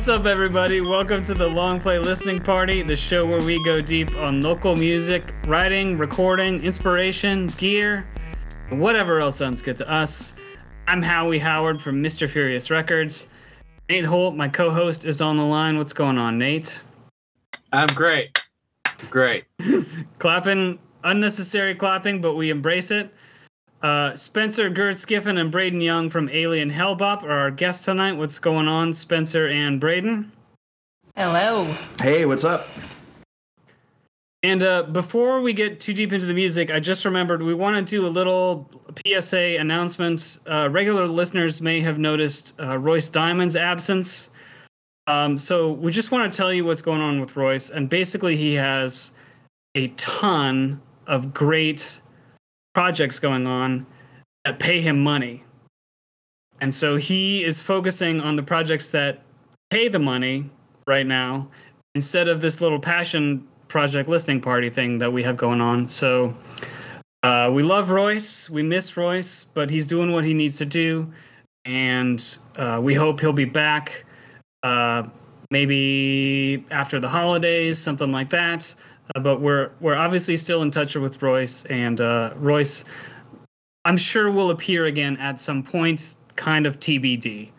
What's 0.00 0.08
up, 0.08 0.24
everybody? 0.24 0.80
Welcome 0.80 1.22
to 1.24 1.34
the 1.34 1.46
Long 1.46 1.78
Play 1.78 1.98
Listening 1.98 2.40
Party, 2.40 2.80
the 2.80 2.96
show 2.96 3.26
where 3.26 3.42
we 3.42 3.62
go 3.66 3.82
deep 3.82 4.16
on 4.16 4.40
local 4.40 4.74
music, 4.74 5.34
writing, 5.46 5.98
recording, 5.98 6.64
inspiration, 6.64 7.48
gear, 7.48 8.08
whatever 8.70 9.20
else 9.20 9.36
sounds 9.36 9.60
good 9.60 9.76
to 9.76 9.86
us. 9.90 10.32
I'm 10.88 11.02
Howie 11.02 11.38
Howard 11.38 11.82
from 11.82 12.02
Mr. 12.02 12.30
Furious 12.30 12.70
Records. 12.70 13.26
Nate 13.90 14.06
Holt, 14.06 14.34
my 14.34 14.48
co 14.48 14.70
host, 14.70 15.04
is 15.04 15.20
on 15.20 15.36
the 15.36 15.44
line. 15.44 15.76
What's 15.76 15.92
going 15.92 16.16
on, 16.16 16.38
Nate? 16.38 16.82
I'm 17.70 17.88
great. 17.88 18.30
Great. 19.10 19.44
clapping, 20.18 20.78
unnecessary 21.04 21.74
clapping, 21.74 22.22
but 22.22 22.36
we 22.36 22.48
embrace 22.48 22.90
it. 22.90 23.12
Uh, 23.82 24.14
Spencer 24.14 24.68
Goertz-Giffen 24.68 25.38
and 25.38 25.50
Braden 25.50 25.80
Young 25.80 26.10
from 26.10 26.28
Alien 26.28 26.70
Hellbop 26.70 27.22
are 27.22 27.30
our 27.30 27.50
guests 27.50 27.84
tonight. 27.84 28.12
What's 28.12 28.38
going 28.38 28.68
on, 28.68 28.92
Spencer 28.92 29.48
and 29.48 29.80
Braden? 29.80 30.32
Hello. 31.16 31.64
Hey, 32.00 32.26
what's 32.26 32.44
up? 32.44 32.66
And 34.42 34.62
uh, 34.62 34.84
before 34.84 35.40
we 35.40 35.52
get 35.52 35.80
too 35.80 35.92
deep 35.92 36.12
into 36.12 36.26
the 36.26 36.34
music, 36.34 36.70
I 36.70 36.80
just 36.80 37.04
remembered 37.04 37.42
we 37.42 37.52
want 37.54 37.76
to 37.86 37.90
do 37.90 38.06
a 38.06 38.08
little 38.08 38.70
PSA 39.06 39.56
announcement. 39.58 40.38
Uh, 40.50 40.68
regular 40.70 41.06
listeners 41.06 41.60
may 41.60 41.80
have 41.80 41.98
noticed 41.98 42.54
uh, 42.58 42.78
Royce 42.78 43.08
Diamond's 43.08 43.56
absence. 43.56 44.30
Um, 45.06 45.36
so 45.36 45.72
we 45.72 45.92
just 45.92 46.10
want 46.10 46.30
to 46.32 46.36
tell 46.36 46.52
you 46.52 46.64
what's 46.64 46.82
going 46.82 47.00
on 47.00 47.20
with 47.20 47.36
Royce. 47.36 47.68
And 47.68 47.88
basically, 47.88 48.36
he 48.36 48.54
has 48.54 49.12
a 49.74 49.88
ton 49.88 50.80
of 51.06 51.34
great 51.34 52.00
projects 52.74 53.18
going 53.18 53.46
on 53.46 53.86
that 54.44 54.58
pay 54.58 54.80
him 54.80 55.02
money. 55.02 55.44
And 56.60 56.74
so 56.74 56.96
he 56.96 57.44
is 57.44 57.60
focusing 57.60 58.20
on 58.20 58.36
the 58.36 58.42
projects 58.42 58.90
that 58.90 59.22
pay 59.70 59.88
the 59.88 59.98
money 59.98 60.50
right 60.86 61.06
now 61.06 61.48
instead 61.94 62.28
of 62.28 62.40
this 62.40 62.60
little 62.60 62.78
passion 62.78 63.46
project 63.68 64.08
listening 64.08 64.40
party 64.40 64.68
thing 64.68 64.98
that 64.98 65.12
we 65.12 65.22
have 65.22 65.36
going 65.36 65.60
on. 65.60 65.88
So 65.88 66.34
uh, 67.22 67.50
we 67.52 67.62
love 67.62 67.90
Royce. 67.90 68.50
We 68.50 68.62
miss 68.62 68.96
Royce, 68.96 69.44
but 69.44 69.70
he's 69.70 69.86
doing 69.86 70.12
what 70.12 70.24
he 70.24 70.34
needs 70.34 70.56
to 70.58 70.66
do. 70.66 71.12
And 71.64 72.22
uh, 72.56 72.80
we 72.82 72.94
hope 72.94 73.20
he'll 73.20 73.32
be 73.32 73.44
back 73.44 74.04
uh, 74.62 75.04
maybe 75.50 76.64
after 76.70 77.00
the 77.00 77.08
holidays, 77.08 77.78
something 77.78 78.10
like 78.10 78.30
that. 78.30 78.74
Uh, 79.14 79.20
but 79.20 79.40
we're 79.40 79.70
we're 79.80 79.96
obviously 79.96 80.36
still 80.36 80.62
in 80.62 80.70
touch 80.70 80.94
with 80.94 81.20
Royce, 81.22 81.64
and 81.66 82.00
uh, 82.00 82.32
Royce, 82.36 82.84
I'm 83.84 83.96
sure 83.96 84.30
will 84.30 84.50
appear 84.50 84.86
again 84.86 85.16
at 85.16 85.40
some 85.40 85.62
point, 85.62 86.16
kind 86.36 86.66
of 86.66 86.78
TBD. 86.78 87.50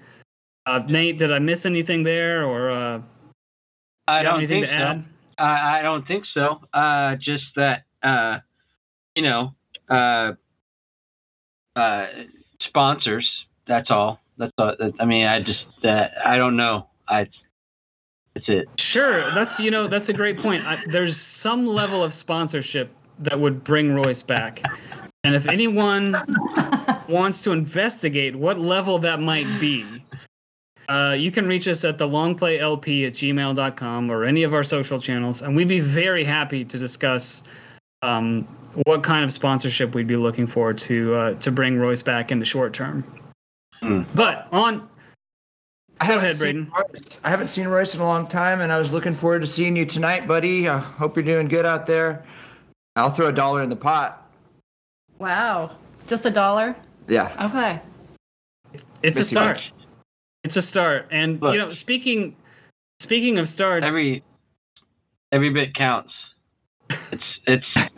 Uh, 0.66 0.84
Nate, 0.88 1.18
did 1.18 1.32
I 1.32 1.40
miss 1.40 1.66
anything 1.66 2.04
there, 2.04 2.46
or 2.46 2.70
uh, 2.70 3.02
I 4.08 4.24
don't 4.24 4.46
think 4.48 4.66
so. 4.66 5.04
I, 5.38 5.80
I 5.80 5.82
don't 5.82 6.08
think 6.08 6.26
so. 6.34 6.62
Uh, 6.74 7.16
just 7.16 7.46
that 7.56 7.84
uh, 8.04 8.40
you 9.16 9.24
know, 9.24 9.54
uh, 9.90 10.34
uh, 11.76 12.08
sponsors. 12.68 13.28
That's 13.68 13.90
all. 13.90 14.20
That's 14.38 14.54
all. 14.58 14.76
I 15.00 15.06
mean, 15.06 15.26
I 15.26 15.42
just 15.42 15.66
uh, 15.84 16.08
I 16.26 16.38
don't 16.38 16.56
know. 16.56 16.88
I 17.08 17.28
that's 18.34 18.48
it. 18.48 18.70
Sure, 18.78 19.34
that's 19.34 19.60
you 19.60 19.72
know 19.72 19.88
that's 19.88 20.10
a 20.10 20.14
great 20.14 20.38
point. 20.38 20.66
I, 20.66 20.82
there's 20.88 21.18
some 21.18 21.66
level 21.66 22.04
of 22.04 22.14
sponsorship 22.14 22.92
that 23.20 23.40
would 23.40 23.64
bring 23.64 23.94
Royce 23.94 24.24
back, 24.24 24.62
and 25.24 25.36
if 25.36 25.48
anyone 25.48 26.16
wants 27.08 27.44
to 27.44 27.52
investigate 27.52 28.36
what 28.36 28.58
level 28.58 29.00
that 29.00 29.20
might 29.20 29.60
be, 29.60 30.04
uh, 30.88 31.16
you 31.18 31.32
can 31.32 31.48
reach 31.48 31.68
us 31.68 31.84
at 31.84 31.98
the 31.98 32.08
longplaylp 32.08 33.08
at 33.08 33.14
gmail.com 33.14 34.10
or 34.10 34.24
any 34.24 34.44
of 34.44 34.54
our 34.54 34.64
social 34.64 35.00
channels, 35.00 35.42
and 35.42 35.56
we'd 35.56 35.68
be 35.68 35.80
very 35.80 36.24
happy 36.24 36.64
to 36.66 36.78
discuss 36.78 37.44
um, 38.02 38.44
what 38.86 39.04
kind 39.04 39.24
of 39.24 39.34
sponsorship 39.34 39.94
we'd 39.94 40.08
be 40.08 40.16
looking 40.16 40.48
for 40.48 40.74
to 40.74 41.16
uh, 41.16 41.34
to 41.36 41.52
bring 41.52 41.78
Royce 41.78 42.02
back 42.02 42.32
in 42.32 42.40
the 42.40 42.46
short 42.46 42.74
term. 42.74 43.04
Mm. 43.84 44.06
But 44.16 44.48
on 44.52 44.88
I 46.02 46.08
Go 46.08 46.18
ahead, 46.18 46.40
Braden. 46.40 46.72
Royce. 46.76 47.20
I 47.24 47.30
haven't 47.30 47.50
seen 47.50 47.68
Royce 47.68 47.94
in 47.94 48.02
a 48.02 48.06
long 48.06 48.26
time, 48.26 48.62
and 48.62 48.74
I 48.74 48.80
was 48.80 48.92
looking 48.92 49.14
forward 49.14 49.42
to 49.42 49.48
seeing 49.48 49.76
you 49.76 49.86
tonight, 49.86 50.28
buddy. 50.28 50.68
I 50.68 50.80
hope 50.80 51.16
you're 51.16 51.24
doing 51.24 51.48
good 51.48 51.64
out 51.64 51.86
there. 51.86 52.26
I'll 52.96 53.12
throw 53.12 53.28
a 53.28 53.32
dollar 53.32 53.62
in 53.62 53.70
the 53.70 53.76
pot. 53.76 54.28
Wow, 55.20 55.76
just 56.08 56.26
a 56.26 56.32
dollar? 56.32 56.76
Yeah. 57.08 57.32
Okay. 57.46 57.80
It's 59.04 59.20
a 59.20 59.24
start. 59.24 59.58
Much. 59.58 59.74
It's 60.44 60.56
a 60.56 60.62
start, 60.64 61.08
and 61.12 61.40
Look, 61.40 61.54
you 61.54 61.60
know, 61.60 61.72
speaking 61.72 62.36
speaking 63.00 63.38
of 63.38 63.48
starts, 63.48 63.88
every 63.88 64.24
every 65.32 65.52
bit 65.52 65.76
counts. 65.76 66.12
It's 67.12 67.40
it's 67.46 67.68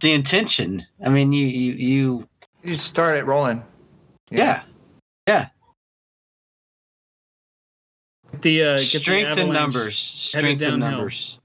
the 0.00 0.12
intention. 0.12 0.86
I 1.04 1.10
mean, 1.10 1.34
you 1.34 1.46
you 1.46 1.72
you. 1.72 2.28
You 2.62 2.74
start 2.76 3.16
it 3.16 3.26
rolling. 3.26 3.62
Yeah. 4.30 4.38
Yeah. 4.38 4.62
The 8.40 8.62
uh, 8.62 8.80
get 8.90 9.02
strength 9.02 9.36
the 9.36 9.42
in 9.42 9.52
numbers. 9.52 9.96
Strength 10.28 10.62
in 10.62 10.80
numbers. 10.80 11.38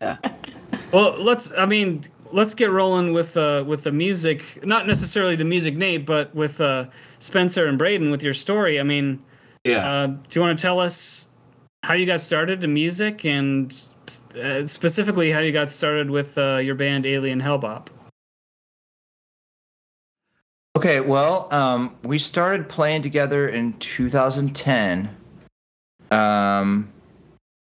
Yeah. 0.00 0.16
well, 0.92 1.22
let's. 1.22 1.52
I 1.56 1.66
mean, 1.66 2.02
let's 2.32 2.54
get 2.54 2.70
rolling 2.70 3.12
with 3.12 3.36
uh, 3.36 3.64
with 3.66 3.84
the 3.84 3.92
music. 3.92 4.64
Not 4.64 4.86
necessarily 4.86 5.36
the 5.36 5.44
music, 5.44 5.76
Nate, 5.76 6.06
but 6.06 6.34
with 6.34 6.60
uh, 6.60 6.86
Spencer 7.18 7.66
and 7.66 7.78
Braden 7.78 8.10
with 8.10 8.22
your 8.22 8.34
story. 8.34 8.80
I 8.80 8.82
mean, 8.82 9.22
yeah. 9.64 9.90
Uh, 9.90 10.06
do 10.06 10.18
you 10.32 10.40
want 10.40 10.58
to 10.58 10.62
tell 10.62 10.80
us 10.80 11.30
how 11.84 11.94
you 11.94 12.06
got 12.06 12.20
started 12.20 12.64
in 12.64 12.74
music 12.74 13.24
and 13.24 13.72
uh, 14.40 14.66
specifically 14.66 15.30
how 15.30 15.40
you 15.40 15.52
got 15.52 15.70
started 15.70 16.10
with 16.10 16.36
uh, 16.38 16.56
your 16.56 16.74
band 16.74 17.06
Alien 17.06 17.40
Hellbop? 17.40 17.88
Okay, 20.82 20.98
well, 20.98 21.46
um, 21.54 21.94
we 22.02 22.18
started 22.18 22.68
playing 22.68 23.02
together 23.02 23.46
in 23.46 23.72
2010 23.74 25.16
um, 26.10 26.92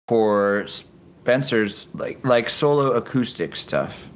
for 0.07 0.66
Spencer's 0.66 1.94
like 1.94 2.25
like 2.25 2.50
solo 2.50 2.94
acoustic 2.94 3.56
stuff, 3.56 4.09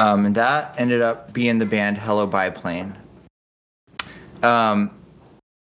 um, 0.00 0.26
and 0.26 0.34
that 0.34 0.74
ended 0.78 1.00
up 1.00 1.32
being 1.32 1.58
the 1.58 1.64
band 1.64 1.96
Hello 1.96 2.26
Biplane. 2.26 2.96
Um, 4.42 4.90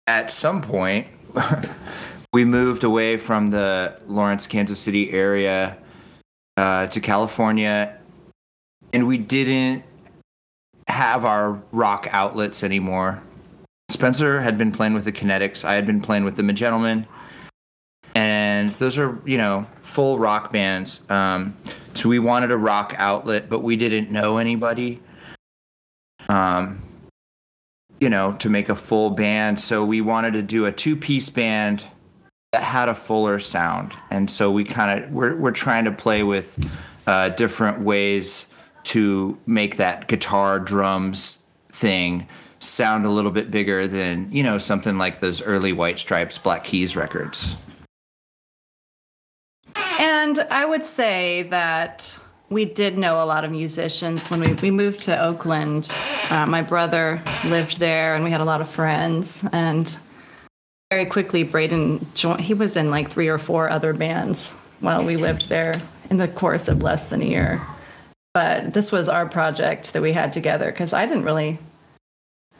at 0.07 0.33
some 0.33 0.63
point, 0.63 1.09
we 2.33 2.47
moved 2.47 2.85
away 2.85 3.19
from 3.19 3.49
the 3.49 4.01
Lawrence, 4.07 4.47
Kansas 4.47 4.79
City 4.81 5.13
area 5.13 5.77
uh, 6.57 6.87
to 6.87 7.03
California, 7.03 7.99
and 8.95 9.07
we 9.07 9.19
didn't 9.19 9.85
have 10.93 11.25
our 11.25 11.61
rock 11.73 12.07
outlets 12.11 12.63
anymore. 12.63 13.23
Spencer 13.91 14.41
had 14.41 14.59
been 14.59 14.71
playing 14.71 14.95
with 14.95 15.05
the 15.05 15.13
Kinetics. 15.13 15.65
I 15.65 15.75
had 15.75 15.87
been 15.87 16.01
playing 16.01 16.25
with 16.25 16.37
the 16.37 16.43
Magentlemen. 16.43 17.07
And 18.15 18.73
those 18.75 18.99
are, 18.99 19.19
you 19.25 19.39
know, 19.39 19.67
full 19.81 20.19
rock 20.19 20.53
bands. 20.53 21.01
Um, 21.09 21.57
so 21.95 22.09
we 22.09 22.19
wanted 22.19 22.51
a 22.51 22.57
rock 22.57 22.95
outlet, 22.99 23.49
but 23.49 23.61
we 23.61 23.77
didn't 23.77 24.11
know 24.11 24.37
anybody, 24.37 25.01
um, 26.29 26.83
you 27.99 28.11
know, 28.11 28.35
to 28.35 28.51
make 28.51 28.69
a 28.69 28.77
full 28.77 29.11
band. 29.11 29.59
So 29.61 29.85
we 29.85 30.03
wanted 30.03 30.35
to 30.35 30.43
do 30.43 30.67
a 30.67 30.73
two 30.73 30.95
piece 30.95 31.31
band 31.31 31.83
that 32.53 32.63
had 32.63 32.91
a 32.91 32.95
fuller 32.95 33.39
sound. 33.39 33.95
And 34.11 34.31
so 34.31 34.51
we 34.51 34.65
kind 34.65 35.05
of, 35.05 35.11
we're, 35.11 35.37
we're 35.37 35.53
trying 35.53 35.87
to 35.87 35.93
play 35.93 36.23
with 36.23 36.59
uh, 37.07 37.31
different 37.31 37.81
ways 37.81 38.47
to 38.85 39.39
make 39.47 39.77
that 39.77 40.09
guitar 40.09 40.59
drums 40.59 41.39
thing 41.69 42.27
sound 42.59 43.05
a 43.05 43.11
little 43.11 43.31
bit 43.31 43.51
bigger 43.51 43.89
than 43.89 44.31
you 44.31 44.43
know 44.43 44.57
something 44.57 44.97
like 44.97 45.21
those 45.21 45.43
early 45.43 45.73
white 45.73 45.99
stripes 45.99 46.39
black 46.39 46.65
keys 46.65 46.95
records. 46.95 47.57
And 49.99 50.39
i 50.51 50.65
would 50.65 50.85
say 50.85 51.43
that 51.45 52.19
we 52.51 52.65
did 52.67 52.99
know 52.99 53.23
a 53.23 53.25
lot 53.25 53.45
of 53.45 53.51
musicians 53.51 54.31
when 54.31 54.41
we, 54.41 54.53
we 54.55 54.71
moved 54.71 55.01
to 55.03 55.21
oakland. 55.21 55.91
Uh, 56.31 56.47
my 56.47 56.63
brother 56.63 57.21
lived 57.47 57.79
there 57.79 58.15
and 58.15 58.23
we 58.23 58.31
had 58.31 58.41
a 58.41 58.45
lot 58.45 58.61
of 58.61 58.69
friends 58.69 59.45
and 59.53 59.97
very 60.91 61.07
quickly 61.07 61.43
braden 61.43 62.05
joined 62.15 62.41
he 62.41 62.55
was 62.55 62.77
in 62.77 62.91
like 62.91 63.11
three 63.11 63.29
or 63.29 63.39
four 63.39 63.71
other 63.71 63.93
bands 63.93 64.53
while 64.81 65.05
we 65.05 65.17
lived 65.17 65.49
there 65.49 65.73
in 66.11 66.19
the 66.19 66.29
course 66.29 66.69
of 66.69 66.83
less 66.83 67.09
than 67.09 67.23
a 67.23 67.25
year 67.25 67.63
but 68.35 68.73
this 68.73 68.93
was 68.93 69.09
our 69.09 69.27
project 69.27 69.93
that 69.93 70.03
we 70.03 70.13
had 70.13 70.33
together 70.33 70.71
because 70.71 70.93
I 70.93 71.07
didn't 71.07 71.25
really, 71.25 71.59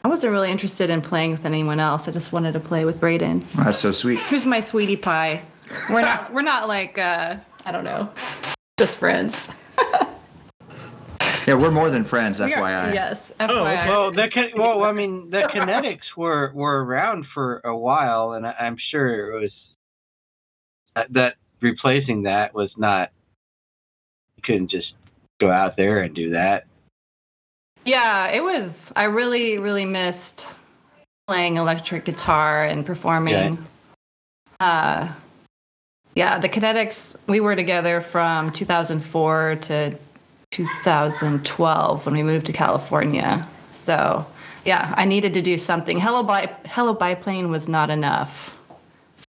I 0.03 0.07
wasn't 0.07 0.33
really 0.33 0.51
interested 0.51 0.89
in 0.89 1.01
playing 1.01 1.31
with 1.31 1.45
anyone 1.45 1.79
else. 1.79 2.07
I 2.07 2.11
just 2.11 2.31
wanted 2.31 2.53
to 2.53 2.59
play 2.59 2.85
with 2.85 2.99
Braden. 2.99 3.45
That's 3.55 3.79
so 3.79 3.91
sweet. 3.91 4.19
Who's 4.19 4.45
my 4.45 4.59
sweetie 4.59 4.97
pie? 4.97 5.41
We're 5.89 6.01
not, 6.01 6.33
we're 6.33 6.41
not 6.41 6.67
like, 6.67 6.97
uh, 6.97 7.37
I 7.65 7.71
don't 7.71 7.83
know, 7.83 8.09
just 8.77 8.97
friends. 8.97 9.49
Yeah, 11.47 11.55
we're 11.55 11.71
more 11.71 11.89
than 11.89 12.03
friends, 12.03 12.39
FYI. 12.39 12.93
yes. 12.93 13.33
FYI. 13.39 13.49
Oh, 13.49 13.65
okay. 13.65 13.89
well, 13.89 14.11
the 14.11 14.51
well, 14.55 14.83
I 14.83 14.93
mean, 14.93 15.29
the 15.29 15.41
kinetics 15.53 16.15
were 16.15 16.51
were 16.53 16.85
around 16.85 17.25
for 17.33 17.59
a 17.65 17.75
while, 17.75 18.33
and 18.33 18.47
I, 18.47 18.55
am 18.59 18.77
sure 18.91 19.31
it 19.31 19.41
was 19.41 19.51
that, 20.95 21.11
that 21.11 21.35
replacing 21.61 22.23
that 22.23 22.53
was 22.53 22.71
not. 22.77 23.09
You 24.37 24.43
couldn't 24.43 24.71
just 24.71 24.93
go 25.43 25.51
out 25.51 25.75
there 25.75 26.01
and 26.01 26.15
do 26.15 26.31
that. 26.31 26.65
Yeah, 27.85 28.27
it 28.27 28.41
was. 28.41 28.91
I 28.95 29.05
really, 29.05 29.57
really 29.57 29.85
missed 29.85 30.55
playing 31.27 31.57
electric 31.57 32.05
guitar 32.05 32.63
and 32.63 32.85
performing. 32.85 33.35
Okay. 33.35 33.57
Uh, 34.59 35.13
yeah, 36.15 36.39
the 36.39 36.47
Kinetics, 36.47 37.17
we 37.27 37.39
were 37.39 37.55
together 37.55 37.99
from 37.99 38.51
2004 38.51 39.57
to 39.63 39.97
2012 40.51 42.05
when 42.05 42.15
we 42.15 42.23
moved 42.23 42.45
to 42.45 42.53
California. 42.53 43.47
So, 43.71 44.25
yeah, 44.63 44.93
I 44.95 45.05
needed 45.05 45.33
to 45.33 45.41
do 45.41 45.57
something. 45.57 45.99
Hello, 45.99 46.23
Bi- 46.23 46.55
Hello 46.65 46.93
Biplane 46.93 47.49
was 47.49 47.67
not 47.67 47.89
enough 47.89 48.55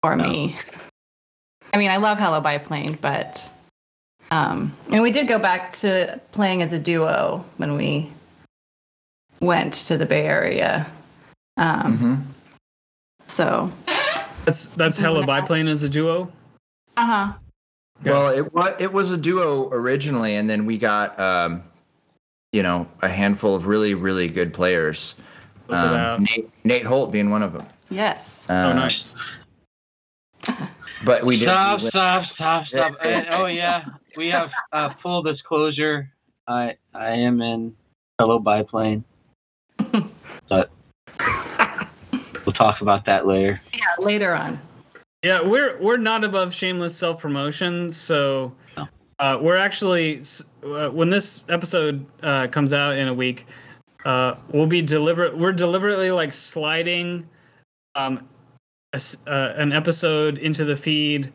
for 0.02 0.16
no. 0.16 0.24
me. 0.24 0.56
I 1.72 1.78
mean, 1.78 1.90
I 1.90 1.96
love 1.96 2.18
Hello 2.18 2.40
Biplane, 2.40 2.98
but 3.00 3.48
um, 4.30 4.74
and 4.90 5.02
we 5.02 5.10
did 5.10 5.28
go 5.28 5.38
back 5.38 5.72
to 5.74 6.20
playing 6.32 6.62
as 6.62 6.72
a 6.72 6.78
duo 6.78 7.44
when 7.56 7.76
we 7.76 8.10
went 9.40 9.74
to 9.74 9.96
the 9.96 10.06
Bay 10.06 10.26
Area. 10.26 10.90
Um, 11.56 11.98
mm-hmm. 11.98 12.14
So 13.26 13.70
that's 14.44 14.66
that's 14.68 14.98
Hello 14.98 15.24
Biplane 15.24 15.68
as 15.68 15.82
a 15.82 15.88
duo. 15.88 16.30
Uh 16.96 17.06
huh. 17.06 17.32
Well, 18.04 18.28
it 18.28 18.52
was 18.52 18.74
it 18.78 18.92
was 18.92 19.12
a 19.12 19.16
duo 19.16 19.70
originally, 19.70 20.34
and 20.34 20.48
then 20.48 20.66
we 20.66 20.78
got 20.78 21.18
um, 21.18 21.62
you 22.52 22.62
know 22.62 22.88
a 23.02 23.08
handful 23.08 23.54
of 23.54 23.66
really 23.66 23.94
really 23.94 24.28
good 24.28 24.52
players. 24.52 25.14
Um, 25.70 26.24
Nate, 26.24 26.50
Nate 26.64 26.86
Holt 26.86 27.10
being 27.10 27.30
one 27.30 27.42
of 27.42 27.52
them. 27.52 27.66
Yes. 27.88 28.48
Um, 28.50 28.56
oh, 28.56 28.72
nice. 28.74 29.16
But 31.04 31.24
we 31.24 31.36
did. 31.36 31.48
Stop! 31.48 31.80
Stop! 31.80 32.32
Stop! 32.32 32.66
Stop! 32.66 32.96
and, 33.02 33.26
oh 33.30 33.46
yeah, 33.46 33.84
we 34.16 34.28
have 34.28 34.50
uh, 34.72 34.90
full 35.02 35.22
disclosure. 35.22 36.10
I 36.46 36.74
I 36.94 37.10
am 37.10 37.40
in 37.40 37.74
Hello 38.18 38.38
Biplane, 38.38 39.04
but 40.48 40.70
we'll 42.44 42.52
talk 42.52 42.80
about 42.80 43.04
that 43.06 43.26
later. 43.26 43.60
Yeah, 43.72 43.84
later 43.98 44.34
on. 44.34 44.60
Yeah, 45.22 45.42
we're 45.42 45.80
we're 45.80 45.96
not 45.96 46.22
above 46.22 46.52
shameless 46.52 46.96
self 46.96 47.20
promotion, 47.20 47.90
so 47.90 48.52
uh, 49.18 49.38
we're 49.40 49.56
actually 49.56 50.20
uh, 50.64 50.90
when 50.90 51.10
this 51.10 51.44
episode 51.48 52.04
uh, 52.22 52.46
comes 52.48 52.72
out 52.72 52.96
in 52.96 53.08
a 53.08 53.14
week, 53.14 53.46
uh, 54.04 54.34
we'll 54.50 54.66
be 54.66 54.82
deliberate. 54.82 55.36
We're 55.36 55.52
deliberately 55.52 56.10
like 56.10 56.32
sliding 56.32 57.28
um, 57.94 58.28
a, 58.92 59.00
uh, 59.26 59.54
an 59.56 59.72
episode 59.72 60.38
into 60.38 60.64
the 60.64 60.76
feed 60.76 61.32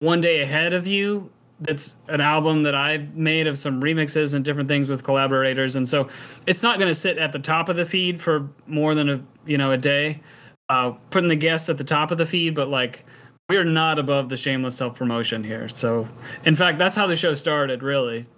one 0.00 0.20
day 0.20 0.40
ahead 0.40 0.72
of 0.74 0.86
you. 0.86 1.30
That's 1.60 1.96
an 2.08 2.20
album 2.20 2.62
that 2.62 2.74
I 2.74 2.98
made 3.14 3.46
of 3.48 3.58
some 3.58 3.80
remixes 3.82 4.32
and 4.34 4.44
different 4.44 4.68
things 4.68 4.88
with 4.88 5.02
collaborators, 5.02 5.74
and 5.74 5.88
so 5.88 6.08
it's 6.46 6.62
not 6.62 6.78
going 6.78 6.88
to 6.88 6.94
sit 6.94 7.18
at 7.18 7.32
the 7.32 7.38
top 7.40 7.68
of 7.68 7.76
the 7.76 7.84
feed 7.84 8.20
for 8.20 8.48
more 8.66 8.94
than 8.94 9.08
a 9.08 9.20
you 9.44 9.58
know 9.58 9.72
a 9.72 9.76
day. 9.76 10.20
Uh, 10.68 10.90
putting 11.10 11.28
the 11.28 11.36
guests 11.36 11.68
at 11.68 11.78
the 11.78 11.84
top 11.84 12.10
of 12.10 12.18
the 12.18 12.26
feed, 12.26 12.54
but 12.54 12.68
like 12.68 13.04
we 13.48 13.56
are 13.56 13.64
not 13.64 13.98
above 13.98 14.28
the 14.28 14.36
shameless 14.36 14.76
self 14.76 14.96
promotion 14.96 15.42
here. 15.42 15.68
So, 15.68 16.06
in 16.44 16.54
fact, 16.54 16.78
that's 16.78 16.94
how 16.94 17.06
the 17.06 17.16
show 17.16 17.34
started, 17.34 17.82
really. 17.82 18.26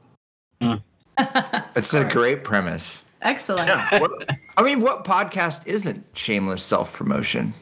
Mm. 0.62 0.82
it's 1.75 1.94
a 1.94 2.05
great 2.05 2.44
premise. 2.44 3.05
Excellent. 3.22 3.69
Yeah. 3.69 3.99
What, 3.99 4.11
I 4.56 4.62
mean, 4.62 4.81
what 4.81 5.05
podcast 5.05 5.67
isn't 5.67 6.05
shameless 6.14 6.62
self 6.62 6.93
promotion? 6.93 7.55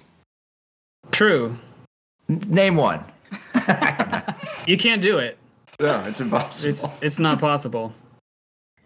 True. 1.12 1.56
N- 2.28 2.42
name 2.48 2.76
one. 2.76 3.04
you 4.66 4.76
can't 4.76 5.00
do 5.00 5.18
it. 5.18 5.38
No, 5.80 6.02
it's 6.06 6.20
impossible. 6.20 6.70
It's 6.70 6.84
it's 7.00 7.18
not 7.18 7.38
possible. 7.38 7.92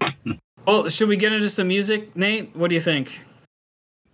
well, 0.66 0.88
should 0.88 1.08
we 1.08 1.16
get 1.16 1.32
into 1.32 1.48
some 1.48 1.68
music, 1.68 2.14
Nate? 2.14 2.54
What 2.54 2.68
do 2.68 2.74
you 2.74 2.80
think? 2.80 3.20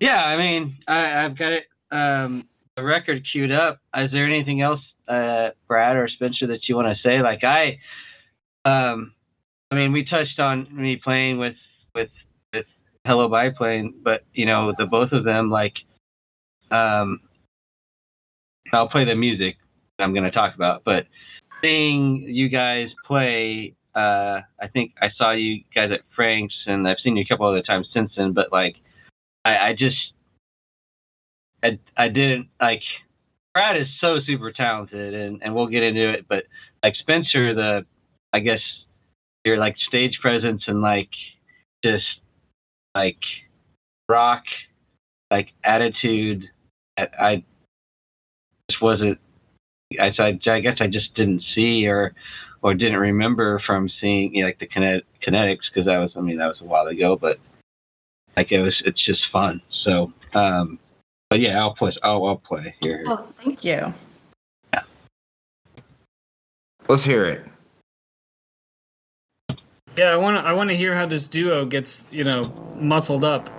Yeah, 0.01 0.25
I 0.25 0.37
mean, 0.37 0.77
I, 0.87 1.25
I've 1.25 1.37
got 1.37 1.53
it. 1.53 1.65
Um, 1.91 2.49
the 2.77 2.85
record 2.85 3.27
queued 3.33 3.51
up. 3.51 3.81
Is 3.97 4.13
there 4.13 4.27
anything 4.27 4.61
else, 4.61 4.81
uh, 5.09 5.51
Brad 5.67 5.97
or 5.97 6.09
Spencer, 6.09 6.47
that 6.49 6.69
you 6.69 6.77
want 6.77 6.97
to 6.97 7.03
say? 7.03 7.21
Like 7.21 7.43
I, 7.43 7.81
um, 8.65 9.13
I 9.73 9.75
mean, 9.75 9.93
we 9.93 10.05
touched 10.05 10.39
on 10.39 10.69
me 10.71 11.01
playing 11.03 11.39
with 11.39 11.57
with 11.97 12.11
with 12.53 12.67
Hello 13.05 13.29
Biplane, 13.29 13.95
but 14.05 14.23
you 14.35 14.47
know, 14.47 14.73
the 14.79 14.87
both 14.87 15.11
of 15.11 15.25
them, 15.25 15.51
like, 15.51 15.75
um, 16.71 17.21
I'll 18.73 18.89
play 18.89 19.05
the 19.05 19.17
music 19.17 19.57
I'm 19.99 20.13
going 20.13 20.25
to 20.25 20.31
talk 20.31 20.55
about, 20.55 20.83
but 20.85 21.07
seeing 21.62 22.22
you 22.22 22.49
guys 22.49 22.88
play, 23.06 23.75
uh, 23.94 24.40
I 24.60 24.69
think 24.72 24.93
I 25.00 25.10
saw 25.16 25.32
you 25.32 25.62
guys 25.75 25.90
at 25.93 26.00
Frank's, 26.14 26.55
and 26.66 26.87
I've 26.87 26.99
seen 27.02 27.16
you 27.16 27.25
a 27.25 27.26
couple 27.26 27.46
other 27.46 27.62
times 27.62 27.88
since 27.93 28.12
then. 28.16 28.32
But 28.32 28.52
like, 28.52 28.76
I, 29.44 29.58
I 29.58 29.72
just 29.72 29.96
I, 31.62 31.78
I 31.96 32.08
didn't 32.08 32.49
like 32.60 32.82
Brad 33.55 33.81
is 33.81 33.88
so 34.00 34.20
super 34.20 34.52
talented 34.52 35.14
and, 35.14 35.43
and 35.43 35.55
we'll 35.55 35.66
get 35.66 35.82
into 35.82 36.08
it, 36.08 36.26
but 36.28 36.44
like 36.82 36.94
Spencer, 36.96 37.55
the 37.55 37.87
I 38.32 38.40
guess 38.40 38.60
your 39.44 39.58
like 39.58 39.76
stage 39.88 40.19
presence 40.20 40.62
and 40.66 40.81
like 40.81 41.10
just 41.84 42.05
like 42.94 43.19
rock 44.08 44.43
like 45.31 45.49
attitude 45.64 46.44
I, 46.99 47.08
I 47.19 47.44
just 48.70 48.82
wasn't 48.82 49.19
I, 50.00 50.12
I, 50.19 50.38
I 50.46 50.61
guess 50.61 50.79
I 50.81 50.87
just 50.87 51.14
didn't 51.14 51.43
see 51.55 51.87
or 51.87 52.12
or 52.62 52.75
didn't 52.75 52.99
remember 52.99 53.62
from 53.64 53.88
seeing 54.00 54.35
you 54.35 54.43
know, 54.43 54.49
like 54.49 54.58
the 54.58 54.67
kinet- 54.67 55.02
kinetics 55.26 55.70
because 55.73 55.87
that 55.87 55.99
was 55.99 56.11
I 56.17 56.20
mean 56.20 56.38
that 56.38 56.49
was 56.49 56.61
a 56.61 56.64
while 56.64 56.87
ago 56.87 57.17
but 57.17 57.38
like 58.37 58.52
it 58.52 58.61
was 58.61 58.75
it's 58.85 59.05
just 59.05 59.23
fun 59.32 59.62
so 59.85 60.12
um 60.35 60.79
but 61.31 61.40
yeah, 61.40 61.58
I'll 61.58 61.75
play. 61.75 61.93
I'll, 62.02 62.25
I'll 62.26 62.37
play 62.37 62.75
here. 62.81 63.05
Oh, 63.06 63.29
thank 63.43 63.62
you. 63.64 63.93
Yeah. 64.73 64.82
Let's 66.88 67.05
hear 67.05 67.25
it. 67.26 67.44
Yeah, 69.96 70.11
I 70.11 70.17
want 70.17 70.38
to. 70.38 70.46
I 70.46 70.52
want 70.52 70.70
to 70.70 70.76
hear 70.76 70.94
how 70.94 71.06
this 71.06 71.26
duo 71.26 71.67
gets, 71.67 72.10
you 72.13 72.24
know, 72.24 72.46
muscled 72.77 73.24
up. 73.24 73.51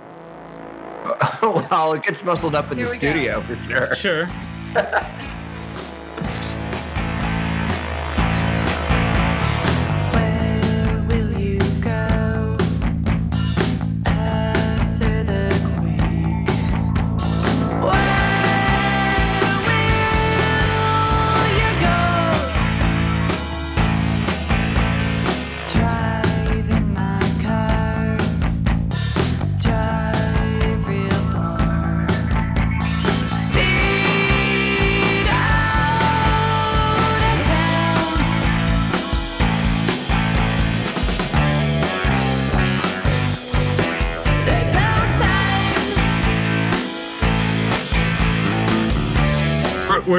well, 1.42 1.92
it 1.92 2.02
gets 2.02 2.24
muscled 2.24 2.54
up 2.54 2.72
in 2.72 2.78
here 2.78 2.86
the 2.86 2.92
studio 2.92 3.40
go. 3.40 3.54
for 3.54 3.94
sure. 3.94 3.94
Sure. 3.94 4.30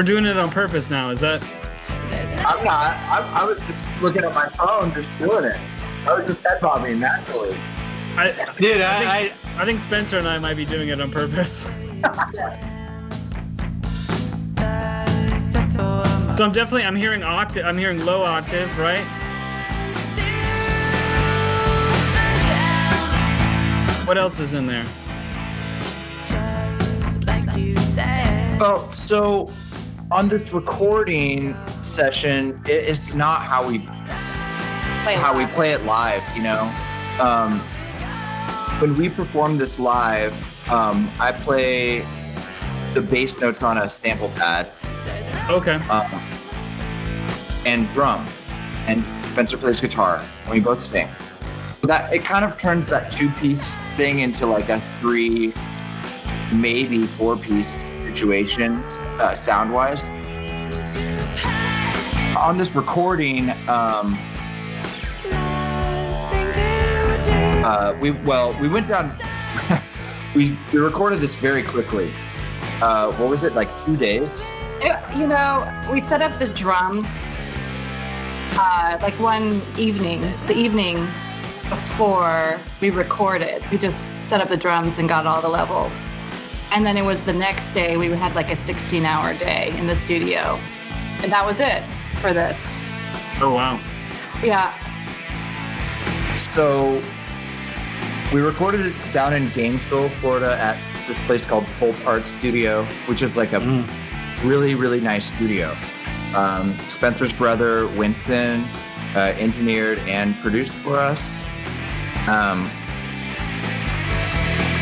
We're 0.02 0.06
doing 0.06 0.26
it 0.26 0.36
on 0.36 0.50
purpose 0.50 0.90
now. 0.90 1.10
Is 1.10 1.20
that? 1.20 1.40
I'm 2.44 2.64
not. 2.64 2.90
I, 2.90 3.40
I 3.40 3.44
was 3.44 3.56
just 3.60 4.02
looking 4.02 4.24
at 4.24 4.34
my 4.34 4.48
phone, 4.48 4.92
just 4.92 5.08
doing 5.16 5.44
it. 5.44 5.56
I 6.04 6.14
was 6.14 6.26
just 6.26 6.42
head 6.42 6.60
bobbing 6.60 6.98
naturally. 6.98 7.56
I, 8.16 8.32
Dude, 8.58 8.80
I, 8.80 9.18
I, 9.18 9.28
think, 9.28 9.46
I, 9.56 9.62
I 9.62 9.64
think 9.64 9.78
Spencer 9.78 10.18
and 10.18 10.26
I 10.26 10.40
might 10.40 10.56
be 10.56 10.64
doing 10.64 10.88
it 10.88 11.00
on 11.00 11.12
purpose. 11.12 11.62
so 11.62 11.70
I'm 16.46 16.52
definitely 16.52 16.82
I'm 16.82 16.96
hearing 16.96 17.22
octave. 17.22 17.64
I'm 17.64 17.78
hearing 17.78 18.04
low 18.04 18.22
octave, 18.24 18.76
right? 18.80 19.04
What 24.04 24.18
else 24.18 24.40
is 24.40 24.52
in 24.52 24.66
there? 24.66 24.84
Oh, 28.64 28.88
so 28.92 29.48
on 30.12 30.28
this 30.28 30.52
recording 30.52 31.56
session, 31.82 32.60
it's 32.66 33.14
not 33.14 33.40
how 33.40 33.66
we 33.66 33.78
play 33.78 35.14
how 35.14 35.32
live. 35.32 35.48
we 35.48 35.54
play 35.54 35.72
it 35.72 35.82
live. 35.84 36.22
You 36.36 36.42
know, 36.42 36.64
um, 37.18 37.60
when 38.78 38.94
we 38.94 39.08
perform 39.08 39.56
this 39.56 39.78
live, 39.78 40.34
um, 40.70 41.10
I 41.18 41.32
play 41.32 42.00
the 42.92 43.00
bass 43.00 43.40
notes 43.40 43.62
on 43.62 43.78
a 43.78 43.88
sample 43.88 44.28
pad. 44.30 44.68
Okay. 45.48 45.76
Um, 45.88 46.22
and 47.64 47.88
drums, 47.94 48.42
and 48.86 49.02
Spencer 49.30 49.56
plays 49.56 49.80
guitar, 49.80 50.22
and 50.42 50.50
we 50.50 50.60
both 50.60 50.84
sing. 50.84 51.08
So 51.80 51.86
that 51.86 52.12
it 52.12 52.22
kind 52.22 52.44
of 52.44 52.58
turns 52.58 52.86
that 52.88 53.10
two-piece 53.10 53.78
thing 53.96 54.18
into 54.18 54.44
like 54.44 54.68
a 54.68 54.78
three, 54.78 55.54
maybe 56.52 57.06
four-piece 57.06 57.82
situation, 58.02 58.84
uh, 59.20 59.34
sound-wise. 59.34 60.08
On 62.36 62.56
this 62.56 62.74
recording, 62.74 63.50
um, 63.68 64.18
uh, 67.64 67.96
we 68.00 68.10
well, 68.10 68.58
we 68.60 68.68
went 68.68 68.88
down. 68.88 69.16
we 70.34 70.56
we 70.72 70.78
recorded 70.78 71.20
this 71.20 71.34
very 71.34 71.62
quickly. 71.62 72.10
Uh, 72.80 73.12
what 73.12 73.30
was 73.30 73.44
it 73.44 73.54
like? 73.54 73.68
Two 73.84 73.96
days. 73.96 74.46
It, 74.80 74.98
you 75.16 75.26
know, 75.26 75.62
we 75.92 76.00
set 76.00 76.22
up 76.22 76.36
the 76.38 76.48
drums 76.48 77.06
uh, 78.58 78.98
like 79.00 79.14
one 79.14 79.62
evening, 79.78 80.20
the 80.46 80.56
evening 80.56 80.96
before 81.68 82.58
we 82.80 82.90
recorded. 82.90 83.62
We 83.70 83.78
just 83.78 84.20
set 84.20 84.40
up 84.40 84.48
the 84.48 84.56
drums 84.56 84.98
and 84.98 85.08
got 85.08 85.26
all 85.26 85.40
the 85.40 85.48
levels. 85.48 86.08
And 86.72 86.86
then 86.86 86.96
it 86.96 87.04
was 87.04 87.22
the 87.22 87.34
next 87.34 87.70
day, 87.72 87.98
we 87.98 88.08
had 88.08 88.34
like 88.34 88.50
a 88.50 88.56
16 88.56 89.04
hour 89.04 89.34
day 89.34 89.76
in 89.76 89.86
the 89.86 89.94
studio. 89.94 90.58
And 91.22 91.30
that 91.30 91.44
was 91.44 91.60
it 91.60 91.82
for 92.20 92.32
this. 92.32 92.64
Oh, 93.42 93.52
wow. 93.54 93.78
Yeah. 94.42 94.72
So 96.36 97.02
we 98.32 98.40
recorded 98.40 98.86
it 98.86 98.94
down 99.12 99.34
in 99.34 99.50
Gainesville, 99.50 100.08
Florida 100.08 100.56
at 100.58 100.78
this 101.06 101.20
place 101.26 101.44
called 101.44 101.66
Pulp 101.78 101.94
Art 102.06 102.26
Studio, 102.26 102.84
which 103.04 103.20
is 103.20 103.36
like 103.36 103.52
a 103.52 103.60
mm. 103.60 103.86
really, 104.42 104.74
really 104.74 105.00
nice 105.00 105.26
studio. 105.26 105.76
Um, 106.34 106.74
Spencer's 106.88 107.34
brother, 107.34 107.86
Winston, 107.88 108.64
uh, 109.14 109.34
engineered 109.38 109.98
and 110.00 110.34
produced 110.36 110.72
for 110.72 110.96
us. 110.96 111.30
Um, 112.26 112.70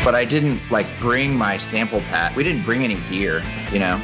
but 0.03 0.15
I 0.15 0.25
didn't 0.25 0.59
like 0.71 0.87
bring 0.99 1.35
my 1.35 1.57
sample 1.57 2.01
pack. 2.01 2.35
We 2.35 2.43
didn't 2.43 2.63
bring 2.63 2.83
any 2.83 2.97
gear, 3.09 3.43
you 3.71 3.79
know. 3.79 3.95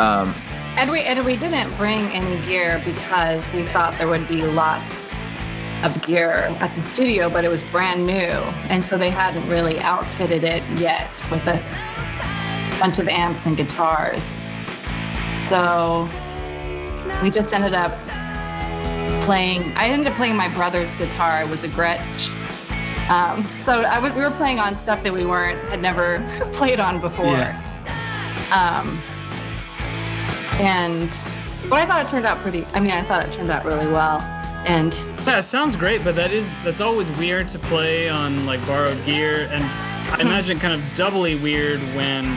Um, 0.00 0.34
and 0.76 0.90
we 0.90 1.00
and 1.02 1.24
we 1.24 1.36
didn't 1.36 1.74
bring 1.76 2.00
any 2.12 2.40
gear 2.46 2.80
because 2.84 3.44
we 3.52 3.64
thought 3.64 3.96
there 3.98 4.08
would 4.08 4.28
be 4.28 4.42
lots 4.42 5.14
of 5.84 6.00
gear 6.02 6.54
at 6.60 6.74
the 6.74 6.82
studio, 6.82 7.30
but 7.30 7.44
it 7.44 7.48
was 7.48 7.62
brand 7.64 8.06
new, 8.06 8.12
and 8.12 8.82
so 8.84 8.98
they 8.98 9.10
hadn't 9.10 9.48
really 9.48 9.78
outfitted 9.80 10.44
it 10.44 10.62
yet 10.76 11.10
with 11.30 11.46
a 11.46 11.60
bunch 12.80 12.98
of 12.98 13.08
amps 13.08 13.44
and 13.46 13.56
guitars. 13.56 14.24
So 15.46 16.08
we 17.22 17.30
just 17.30 17.52
ended 17.54 17.74
up 17.74 18.00
playing. 19.22 19.72
I 19.76 19.88
ended 19.88 20.08
up 20.08 20.14
playing 20.14 20.36
my 20.36 20.48
brother's 20.54 20.90
guitar. 20.92 21.42
It 21.42 21.48
was 21.48 21.64
a 21.64 21.68
Gretsch. 21.68 22.28
Um, 23.10 23.46
so 23.62 23.82
I 23.82 24.00
we 24.00 24.20
were 24.20 24.30
playing 24.32 24.58
on 24.58 24.76
stuff 24.76 25.02
that 25.02 25.12
we 25.12 25.24
weren't 25.24 25.58
had 25.68 25.80
never 25.80 26.22
played 26.52 26.80
on 26.80 27.00
before. 27.00 27.38
Yeah. 27.38 27.64
Um, 28.52 29.00
and 30.60 31.08
but 31.68 31.78
I 31.78 31.86
thought 31.86 32.04
it 32.04 32.08
turned 32.08 32.26
out 32.26 32.38
pretty. 32.38 32.64
I 32.74 32.80
mean, 32.80 32.90
I 32.90 33.02
thought 33.02 33.26
it 33.26 33.32
turned 33.32 33.50
out 33.50 33.64
really 33.64 33.86
well. 33.86 34.20
And 34.66 34.92
yeah, 35.26 35.38
it 35.38 35.44
sounds 35.44 35.76
great, 35.76 36.04
but 36.04 36.14
that 36.16 36.32
is 36.32 36.56
that's 36.64 36.80
always 36.80 37.10
weird 37.12 37.48
to 37.50 37.58
play 37.58 38.08
on 38.08 38.44
like 38.44 38.64
borrowed 38.66 39.02
gear, 39.04 39.48
and 39.50 39.64
I 40.12 40.20
imagine 40.20 40.58
kind 40.58 40.74
of 40.74 40.82
doubly 40.94 41.36
weird 41.36 41.80
when 41.94 42.36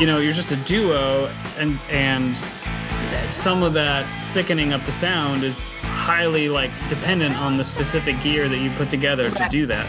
you 0.00 0.06
know 0.06 0.18
you're 0.18 0.32
just 0.32 0.52
a 0.52 0.56
duo 0.56 1.30
and 1.58 1.78
and 1.90 2.36
some 3.30 3.62
of 3.62 3.72
that 3.74 4.06
thickening 4.32 4.72
up 4.72 4.84
the 4.84 4.92
sound 4.92 5.42
is 5.42 5.70
highly 6.10 6.48
like 6.48 6.72
dependent 6.88 7.36
on 7.36 7.56
the 7.56 7.62
specific 7.62 8.20
gear 8.20 8.48
that 8.48 8.58
you 8.58 8.68
put 8.70 8.90
together 8.90 9.30
to 9.30 9.46
do 9.48 9.64
that. 9.64 9.86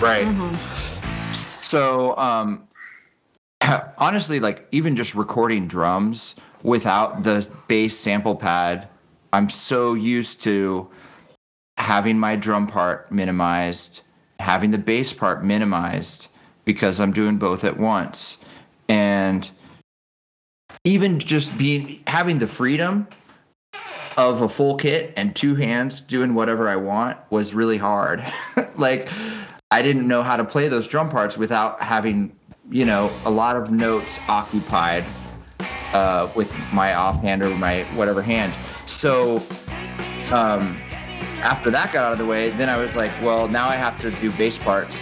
Right. 0.00 0.24
Mm-hmm. 0.24 0.54
So, 1.34 2.16
um, 2.16 2.66
honestly, 3.98 4.40
like 4.40 4.66
even 4.72 4.96
just 4.96 5.14
recording 5.14 5.66
drums 5.66 6.34
without 6.62 7.24
the 7.24 7.46
bass 7.68 7.94
sample 7.94 8.34
pad, 8.34 8.88
I'm 9.34 9.50
so 9.50 9.92
used 9.92 10.40
to 10.44 10.88
having 11.76 12.18
my 12.18 12.36
drum 12.36 12.66
part 12.66 13.12
minimized, 13.12 14.00
having 14.40 14.70
the 14.70 14.78
bass 14.78 15.12
part 15.12 15.44
minimized 15.44 16.28
because 16.64 17.00
I'm 17.00 17.12
doing 17.12 17.36
both 17.36 17.64
at 17.64 17.76
once. 17.76 18.38
And 18.88 19.50
even 20.84 21.18
just 21.18 21.58
being 21.58 22.02
having 22.06 22.38
the 22.38 22.46
freedom 22.46 23.08
of 24.16 24.42
a 24.42 24.48
full 24.48 24.76
kit 24.76 25.12
and 25.16 25.34
two 25.34 25.54
hands 25.54 26.00
doing 26.00 26.34
whatever 26.34 26.68
I 26.68 26.76
want 26.76 27.18
was 27.30 27.54
really 27.54 27.78
hard. 27.78 28.24
like 28.76 29.08
I 29.70 29.82
didn't 29.82 30.06
know 30.06 30.22
how 30.22 30.36
to 30.36 30.44
play 30.44 30.68
those 30.68 30.86
drum 30.86 31.08
parts 31.08 31.36
without 31.36 31.82
having, 31.82 32.36
you 32.70 32.84
know, 32.84 33.10
a 33.24 33.30
lot 33.30 33.56
of 33.56 33.70
notes 33.70 34.20
occupied 34.28 35.04
uh, 35.92 36.30
with 36.34 36.52
my 36.72 36.94
offhand 36.94 37.42
or 37.42 37.50
my 37.56 37.82
whatever 37.94 38.22
hand. 38.22 38.52
So 38.86 39.38
um, 40.32 40.76
after 41.42 41.70
that 41.70 41.92
got 41.92 42.04
out 42.04 42.12
of 42.12 42.18
the 42.18 42.26
way, 42.26 42.50
then 42.50 42.68
I 42.68 42.76
was 42.76 42.96
like, 42.96 43.10
well, 43.22 43.48
now 43.48 43.68
I 43.68 43.76
have 43.76 44.00
to 44.02 44.10
do 44.10 44.30
bass 44.32 44.58
parts. 44.58 44.98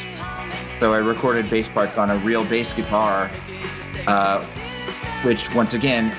So 0.80 0.92
I 0.92 0.98
recorded 0.98 1.48
bass 1.48 1.68
parts 1.68 1.96
on 1.96 2.10
a 2.10 2.16
real 2.18 2.44
bass 2.44 2.72
guitar 2.72 3.30
uh, 4.06 4.44
which 5.22 5.52
once 5.54 5.74
again, 5.74 6.14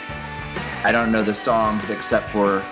I 0.84 0.92
don't 0.92 1.12
know 1.12 1.24
the 1.24 1.36
songs 1.36 1.90
except 1.90 2.30
for 2.30 2.64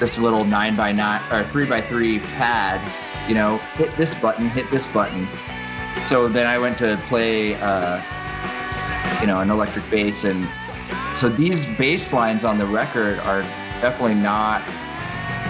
this 0.00 0.18
little 0.18 0.44
nine 0.44 0.74
by 0.74 0.90
nine 0.90 1.20
or 1.30 1.44
three 1.44 1.66
by 1.66 1.80
three 1.80 2.18
pad. 2.18 2.80
You 3.28 3.34
know, 3.34 3.58
hit 3.76 3.94
this 3.96 4.14
button, 4.14 4.48
hit 4.48 4.68
this 4.70 4.86
button. 4.88 5.28
So 6.06 6.26
then 6.26 6.46
I 6.46 6.58
went 6.58 6.78
to 6.78 6.98
play, 7.08 7.54
uh, 7.54 8.00
you 9.20 9.26
know, 9.26 9.40
an 9.40 9.50
electric 9.50 9.88
bass, 9.90 10.24
and 10.24 10.48
so 11.14 11.28
these 11.28 11.68
bass 11.76 12.12
lines 12.12 12.44
on 12.44 12.58
the 12.58 12.66
record 12.66 13.18
are 13.20 13.42
definitely 13.80 14.14
not 14.14 14.62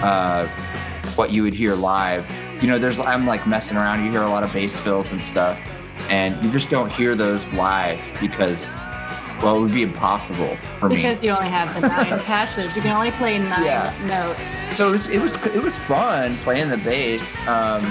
uh, 0.03 0.47
what 1.15 1.31
you 1.31 1.43
would 1.43 1.53
hear 1.53 1.75
live. 1.75 2.29
You 2.61 2.67
know, 2.67 2.77
there's 2.77 2.99
I'm 2.99 3.25
like 3.25 3.47
messing 3.47 3.77
around. 3.77 4.05
You 4.05 4.11
hear 4.11 4.23
a 4.23 4.29
lot 4.29 4.43
of 4.43 4.51
bass 4.53 4.79
fills 4.79 5.11
and 5.11 5.21
stuff, 5.21 5.59
and 6.09 6.39
you 6.43 6.51
just 6.51 6.69
don't 6.69 6.91
hear 6.91 7.15
those 7.15 7.47
live 7.53 7.99
because 8.19 8.75
well, 9.41 9.57
it 9.57 9.61
would 9.61 9.73
be 9.73 9.83
impossible 9.83 10.55
for 10.79 10.89
me 10.89 10.97
because 10.97 11.23
you 11.23 11.31
only 11.31 11.49
have 11.49 11.73
the 11.73 11.87
nine 11.87 12.19
patches. 12.25 12.75
You 12.75 12.81
can 12.81 12.95
only 12.95 13.11
play 13.11 13.39
nine 13.39 13.65
yeah. 13.65 13.93
notes. 14.05 14.75
So 14.75 14.89
it 14.89 14.91
was, 14.91 15.07
it 15.07 15.21
was 15.21 15.35
it 15.47 15.63
was 15.63 15.77
fun 15.79 16.37
playing 16.37 16.69
the 16.69 16.77
bass. 16.77 17.35
Um, 17.47 17.83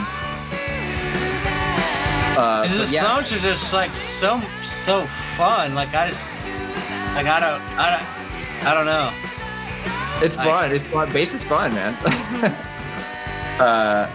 uh, 2.37 2.65
and 2.67 2.81
the 2.81 2.89
yeah. 2.91 3.03
songs 3.03 3.33
are 3.33 3.39
just 3.41 3.73
like 3.73 3.91
so 4.21 4.41
so 4.85 5.07
fun. 5.37 5.75
Like 5.75 5.93
I 5.95 6.11
just 6.11 6.21
like 7.17 7.27
I 7.27 7.41
don't 7.41 7.61
I 7.79 7.91
don't 7.97 8.67
I 8.67 8.75
don't 8.75 8.87
know. 8.87 9.13
It's 10.25 10.37
like, 10.37 10.49
fun. 10.49 10.73
It's 10.73 10.87
fun. 10.87 11.13
Bass 11.13 11.35
is 11.35 11.45
fun, 11.45 11.75
man. 11.75 11.95
uh, 13.61 14.09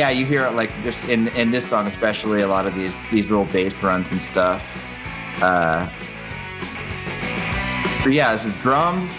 yeah, 0.00 0.08
you 0.08 0.24
hear 0.24 0.46
it 0.46 0.52
like 0.52 0.72
just 0.82 1.04
in 1.10 1.28
in 1.40 1.50
this 1.50 1.68
song 1.68 1.86
especially 1.86 2.40
a 2.40 2.48
lot 2.48 2.66
of 2.66 2.74
these 2.74 2.98
these 3.12 3.28
little 3.28 3.44
bass 3.56 3.76
runs 3.82 4.10
and 4.10 4.22
stuff. 4.22 4.62
Uh, 5.42 5.86
but 8.02 8.14
yeah, 8.14 8.32
it's 8.32 8.46
drums, 8.62 9.12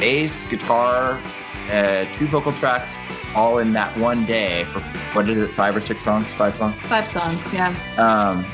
bass, 0.00 0.42
guitar, 0.50 1.20
uh, 1.70 2.04
two 2.14 2.26
vocal 2.26 2.52
tracks, 2.54 2.96
all 3.36 3.58
in 3.58 3.72
that 3.72 3.96
one 3.98 4.26
day 4.26 4.64
for 4.64 4.80
what 5.14 5.28
is 5.28 5.38
it, 5.38 5.50
five 5.50 5.76
or 5.76 5.80
six 5.80 6.02
songs, 6.02 6.26
five 6.32 6.56
songs? 6.56 6.74
Five 6.94 7.06
songs, 7.06 7.40
yeah. 7.52 7.68
Um, 7.96 8.44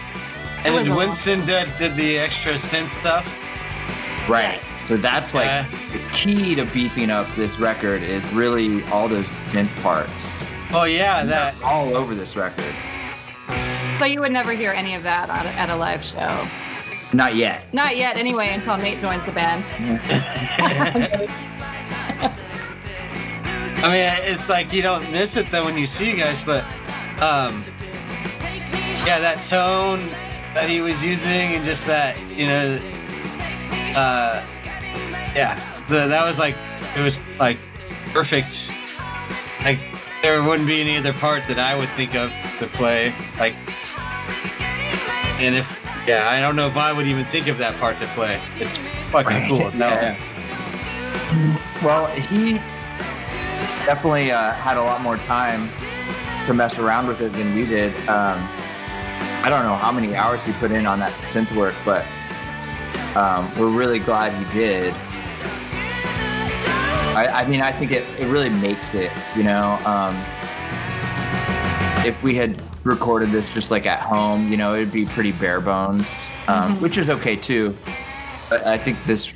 and 0.67 0.77
then 0.77 0.95
Winston 0.95 1.41
did 1.47 1.69
did 1.79 1.97
the 1.97 2.19
extra 2.19 2.59
synth 2.69 2.93
stuff. 3.01 3.25
Right. 4.29 4.61
So 4.85 4.99
that's 4.99 5.33
like 5.33 5.47
yeah. 5.47 5.67
the 5.91 6.01
key 6.13 6.55
to 6.55 6.67
beefing 6.67 7.09
up 7.09 7.35
this 7.35 7.59
record 7.59 8.03
is 8.03 8.23
really 8.35 8.85
all 8.93 9.09
those 9.09 9.31
synth 9.31 9.75
parts. 9.83 10.35
Oh 10.75 10.85
yeah, 10.85 11.25
that 11.25 11.55
all 11.63 11.95
over 11.97 12.15
this 12.15 12.35
record. 12.37 12.73
So 13.99 14.07
you 14.07 14.21
would 14.21 14.33
never 14.33 14.53
hear 14.53 14.71
any 14.73 14.95
of 14.95 15.03
that 15.03 15.29
at 15.29 15.69
a 15.69 15.77
live 15.77 16.03
show. 16.03 16.47
Not 17.13 17.37
yet. 17.37 17.63
Not 17.75 17.97
yet, 17.97 18.17
anyway, 18.17 18.49
until 18.53 18.79
Nate 18.79 19.01
joins 19.01 19.25
the 19.27 19.33
band. 19.33 19.65
I 23.85 23.89
mean, 23.91 24.33
it's 24.33 24.49
like 24.49 24.73
you 24.73 24.81
don't 24.81 25.11
miss 25.13 25.37
it 25.37 25.51
though 25.51 25.65
when 25.65 25.77
you 25.77 25.89
see 25.89 26.11
you 26.11 26.17
guys, 26.17 26.39
but 26.47 26.65
um, 27.21 27.63
yeah, 29.05 29.19
that 29.19 29.45
tone 29.49 29.99
that 30.55 30.71
he 30.71 30.81
was 30.81 30.99
using 31.03 31.57
and 31.57 31.67
just 31.67 31.87
that, 31.87 32.19
you 32.31 32.47
know, 32.47 32.77
uh, 33.95 34.43
yeah, 35.35 35.85
the, 35.89 36.07
that 36.07 36.27
was 36.27 36.39
like 36.39 36.57
it 36.97 37.03
was 37.03 37.15
like 37.39 37.59
perfect. 38.13 38.49
Like 39.65 39.79
there 40.23 40.43
wouldn't 40.43 40.69
be 40.69 40.81
any 40.81 40.97
other 40.97 41.13
part 41.13 41.43
that 41.49 41.59
I 41.59 41.77
would 41.77 41.89
think 41.91 42.15
of 42.15 42.33
to 42.61 42.67
play. 42.69 43.13
Like, 43.39 43.55
and 45.41 45.57
if 45.57 45.83
yeah, 46.07 46.29
I 46.31 46.41
don't 46.41 46.57
know 46.57 46.69
if 46.69 46.77
I 46.77 46.93
would 46.93 47.07
even 47.07 47.25
think 47.27 47.49
of 47.49 47.59
that 47.59 47.77
part 47.77 47.99
to 48.01 48.07
play. 48.09 48.41
It's 48.59 48.77
fucking 49.11 49.31
right. 49.31 49.49
cool. 49.49 49.71
No. 49.73 49.89
Yeah. 49.89 50.17
Well, 51.83 52.07
he 52.07 52.55
definitely 53.85 54.31
uh, 54.31 54.53
had 54.53 54.77
a 54.77 54.83
lot 54.83 55.01
more 55.01 55.17
time 55.19 55.69
to 56.47 56.55
mess 56.55 56.79
around 56.79 57.07
with 57.07 57.21
it 57.21 57.33
than 57.33 57.55
we 57.55 57.67
did. 57.67 57.95
Um, 58.09 58.39
I 59.45 59.47
don't 59.49 59.65
know 59.65 59.77
how 59.77 59.91
many 59.91 60.15
hours 60.15 60.43
he 60.45 60.53
put 60.55 60.71
in 60.71 60.87
on 60.87 60.99
that 61.01 61.13
synth 61.33 61.55
work, 61.57 61.75
but 61.85 62.07
um, 63.17 63.51
we're 63.59 63.77
really 63.77 63.99
glad 63.99 64.33
he 64.33 64.59
did. 64.59 64.95
I, 67.15 67.43
I, 67.43 67.47
mean, 67.47 67.61
I 67.61 67.73
think 67.73 67.93
it, 67.93 68.05
it 68.19 68.27
really 68.27 68.49
makes 68.49 68.95
it, 68.95 69.11
you 69.37 69.43
know. 69.43 69.79
Um, 69.85 70.17
if 72.07 72.23
we 72.23 72.35
had 72.35 72.61
recorded 72.85 73.31
this 73.31 73.51
just 73.51 73.71
like 73.71 73.87
at 73.87 74.01
home, 74.01 74.51
you 74.51 74.57
know, 74.57 74.75
it'd 74.75 74.91
be 74.91 75.05
pretty 75.05 75.33
bare 75.33 75.61
bones, 75.61 76.07
um, 76.49 76.73
mm-hmm. 76.73 76.83
which 76.83 76.99
is 76.99 77.11
okay 77.11 77.37
too. 77.37 77.77
But 78.49 78.67
I 78.67 78.79
think 78.79 79.03
this 79.05 79.33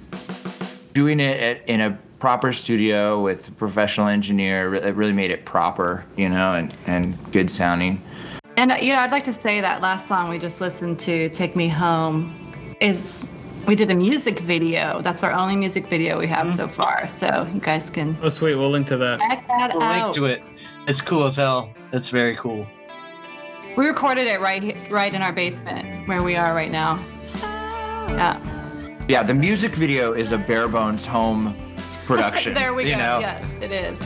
doing 0.93 1.21
it 1.21 1.41
at, 1.41 1.69
in 1.69 1.81
a 1.81 1.99
proper 2.19 2.53
studio 2.53 3.23
with 3.23 3.49
a 3.49 3.53
professional 3.53 4.09
engineer, 4.09 4.75
it 4.75 4.95
really 4.95 5.13
made 5.13 5.31
it 5.31 5.45
proper, 5.45 6.05
you 6.17 6.29
know, 6.29 6.55
and, 6.55 6.75
and 6.87 7.33
good 7.33 7.51
sounding. 7.51 8.03
And, 8.57 8.73
you 8.81 8.95
know, 8.95 9.01
I'd 9.01 9.11
like 9.11 9.25
to 9.25 9.35
say 9.35 9.61
that 9.61 9.83
last 9.83 10.09
song 10.09 10.31
we 10.31 10.39
just 10.39 10.63
listened 10.63 10.99
to, 11.01 11.29
Take 11.29 11.55
Me 11.55 11.69
Home, 11.69 12.35
is 12.81 13.27
we 13.67 13.75
did 13.75 13.91
a 13.91 13.95
music 13.95 14.39
video. 14.41 15.01
That's 15.03 15.25
our 15.25 15.33
only 15.33 15.57
music 15.57 15.87
video 15.89 16.19
we 16.19 16.27
have 16.29 16.47
mm-hmm. 16.47 16.57
so 16.57 16.69
far. 16.69 17.09
So 17.09 17.49
you 17.53 17.61
guys 17.61 17.91
can. 17.91 18.17
Oh, 18.23 18.29
sweet. 18.29 18.55
We'll 18.55 18.71
link 18.71 18.87
to 18.89 18.97
that. 18.99 19.21
Check 19.21 19.47
that 19.49 19.75
we'll 19.75 19.83
out. 19.83 20.17
link 20.17 20.17
to 20.17 20.25
it. 20.27 20.43
It's 20.89 21.01
cool 21.03 21.27
as 21.29 21.35
hell. 21.35 21.75
It's 21.93 22.09
very 22.11 22.37
cool. 22.37 22.67
We 23.77 23.87
recorded 23.87 24.27
it 24.27 24.41
right 24.41 24.77
right 24.91 25.13
in 25.13 25.21
our 25.21 25.33
basement 25.33 26.09
where 26.09 26.23
we 26.23 26.37
are 26.37 26.55
right 26.55 26.71
now. 26.71 27.05
Yeah. 27.43 28.41
Yeah, 29.09 29.23
the 29.23 29.35
music 29.35 29.73
video 29.73 30.13
is 30.13 30.33
a 30.33 30.39
bare 30.39 30.69
bones 30.69 31.07
home 31.07 31.55
production. 32.07 32.55
there 32.55 32.75
we 32.75 32.85
go. 32.85 32.97
Know? 32.97 33.19
Yes, 33.21 33.59
it 33.61 33.73
is. 33.73 34.01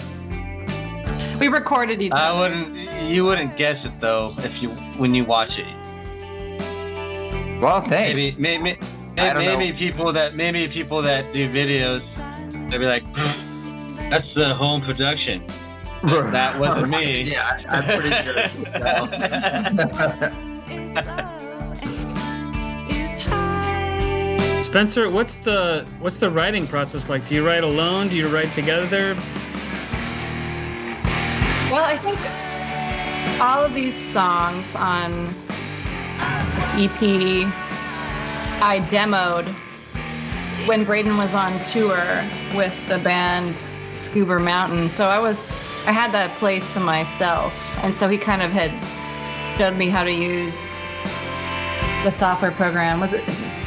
We 1.38 1.48
recorded 1.48 2.02
each. 2.02 2.12
I 2.12 2.38
wouldn't. 2.38 3.10
You 3.10 3.24
wouldn't 3.24 3.56
guess 3.56 3.84
it 3.84 3.98
though 3.98 4.34
if 4.38 4.62
you 4.62 4.70
when 4.98 5.14
you 5.14 5.24
watch 5.24 5.58
it. 5.58 5.66
Well, 7.60 7.82
thanks. 7.82 8.38
Maybe 8.38 8.58
maybe 8.58 8.78
maybe, 9.16 9.38
maybe 9.38 9.72
people 9.78 10.12
that 10.12 10.34
maybe 10.34 10.68
people 10.68 11.02
that 11.02 11.32
do 11.32 11.48
videos, 11.52 12.04
they'll 12.70 12.80
be 12.80 12.86
like, 12.86 13.04
"That's 14.10 14.32
the 14.34 14.54
home 14.54 14.82
production." 14.82 15.42
that 16.02 16.58
wasn't 16.58 16.90
me. 16.90 17.30
yeah, 17.30 17.60
I'm 17.68 17.84
pretty 17.84 18.10
sure. 18.22 18.48
Spencer, 24.62 25.10
what's 25.10 25.40
the 25.40 25.84
what's 25.98 26.18
the 26.18 26.30
writing 26.30 26.66
process 26.66 27.08
like? 27.08 27.26
Do 27.26 27.34
you 27.34 27.44
write 27.44 27.64
alone? 27.64 28.08
Do 28.08 28.16
you 28.16 28.28
write 28.28 28.52
together? 28.52 29.14
Well, 31.70 31.84
I 31.84 31.96
think 31.98 32.18
all 33.40 33.64
of 33.64 33.74
these 33.74 33.96
songs 33.96 34.74
on 34.76 35.34
this 36.54 36.70
EP 36.76 37.69
I 38.62 38.80
demoed 38.80 39.48
when 40.66 40.84
Braden 40.84 41.16
was 41.16 41.32
on 41.32 41.58
tour 41.66 42.04
with 42.54 42.76
the 42.88 42.98
band 42.98 43.56
Scuba 43.94 44.38
Mountain. 44.38 44.90
So 44.90 45.06
I 45.06 45.18
was 45.18 45.50
I 45.86 45.92
had 45.92 46.12
that 46.12 46.30
place 46.38 46.70
to 46.74 46.80
myself. 46.80 47.54
And 47.82 47.94
so 47.94 48.08
he 48.08 48.18
kind 48.18 48.42
of 48.42 48.50
had 48.50 48.70
showed 49.56 49.76
me 49.78 49.88
how 49.88 50.04
to 50.04 50.12
use 50.12 50.52
the 52.04 52.10
software 52.10 52.50
program. 52.50 53.00
Was 53.00 53.14
it 53.14 53.24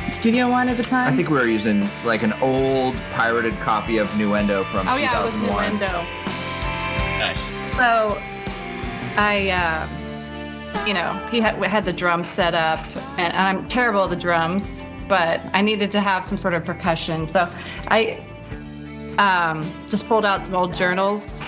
Studio 0.07 0.49
One 0.49 0.69
at 0.69 0.77
the 0.77 0.83
time? 0.83 1.11
I 1.11 1.15
think 1.15 1.29
we 1.29 1.37
were 1.37 1.47
using 1.47 1.89
like 2.05 2.21
an 2.21 2.33
old 2.33 2.95
pirated 3.13 3.53
copy 3.61 3.97
of 3.97 4.07
Nuendo 4.09 4.63
from 4.65 4.87
oh, 4.87 4.95
2001. 4.95 5.01
yeah, 5.01 5.19
it 5.19 5.23
was 5.23 5.33
Nuendo. 5.33 6.05
Nice. 7.19 7.37
So 7.77 8.21
I, 9.17 9.49
uh, 9.49 9.87
you 10.85 10.93
know, 10.93 11.13
he 11.31 11.39
had, 11.39 11.55
had 11.63 11.85
the 11.85 11.93
drums 11.93 12.29
set 12.29 12.53
up, 12.53 12.79
and, 13.17 13.33
and 13.33 13.59
I'm 13.59 13.67
terrible 13.67 14.03
at 14.03 14.09
the 14.09 14.15
drums, 14.15 14.85
but 15.07 15.41
I 15.53 15.61
needed 15.61 15.91
to 15.91 16.01
have 16.01 16.25
some 16.25 16.37
sort 16.37 16.53
of 16.53 16.65
percussion. 16.65 17.27
So 17.27 17.49
I 17.87 18.23
um, 19.17 19.71
just 19.89 20.07
pulled 20.07 20.25
out 20.25 20.43
some 20.43 20.55
old 20.55 20.73
journals 20.73 21.41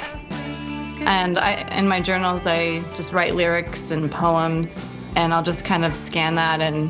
and 1.05 1.37
I, 1.37 1.53
in 1.77 1.87
my 1.87 2.01
journals, 2.01 2.47
I 2.47 2.79
just 2.95 3.13
write 3.13 3.35
lyrics 3.35 3.91
and 3.91 4.11
poems, 4.11 4.95
and 5.15 5.33
I'll 5.33 5.43
just 5.43 5.63
kind 5.63 5.85
of 5.85 5.95
scan 5.95 6.35
that 6.35 6.61
and 6.61 6.89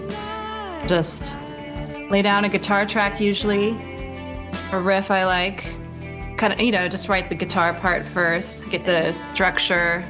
just 0.88 1.38
lay 2.10 2.22
down 2.22 2.46
a 2.46 2.50
guitar 2.50 2.86
track, 2.86 3.20
usually, 3.20 3.72
a 4.72 4.80
riff 4.80 5.12
I 5.12 5.26
like. 5.26 5.66
Kind 6.38 6.54
of, 6.54 6.62
you 6.62 6.72
know, 6.72 6.88
just 6.88 7.10
write 7.10 7.28
the 7.28 7.36
guitar 7.36 7.74
part 7.74 8.06
first, 8.06 8.70
get 8.70 8.86
the 8.86 9.12
structure, 9.12 10.06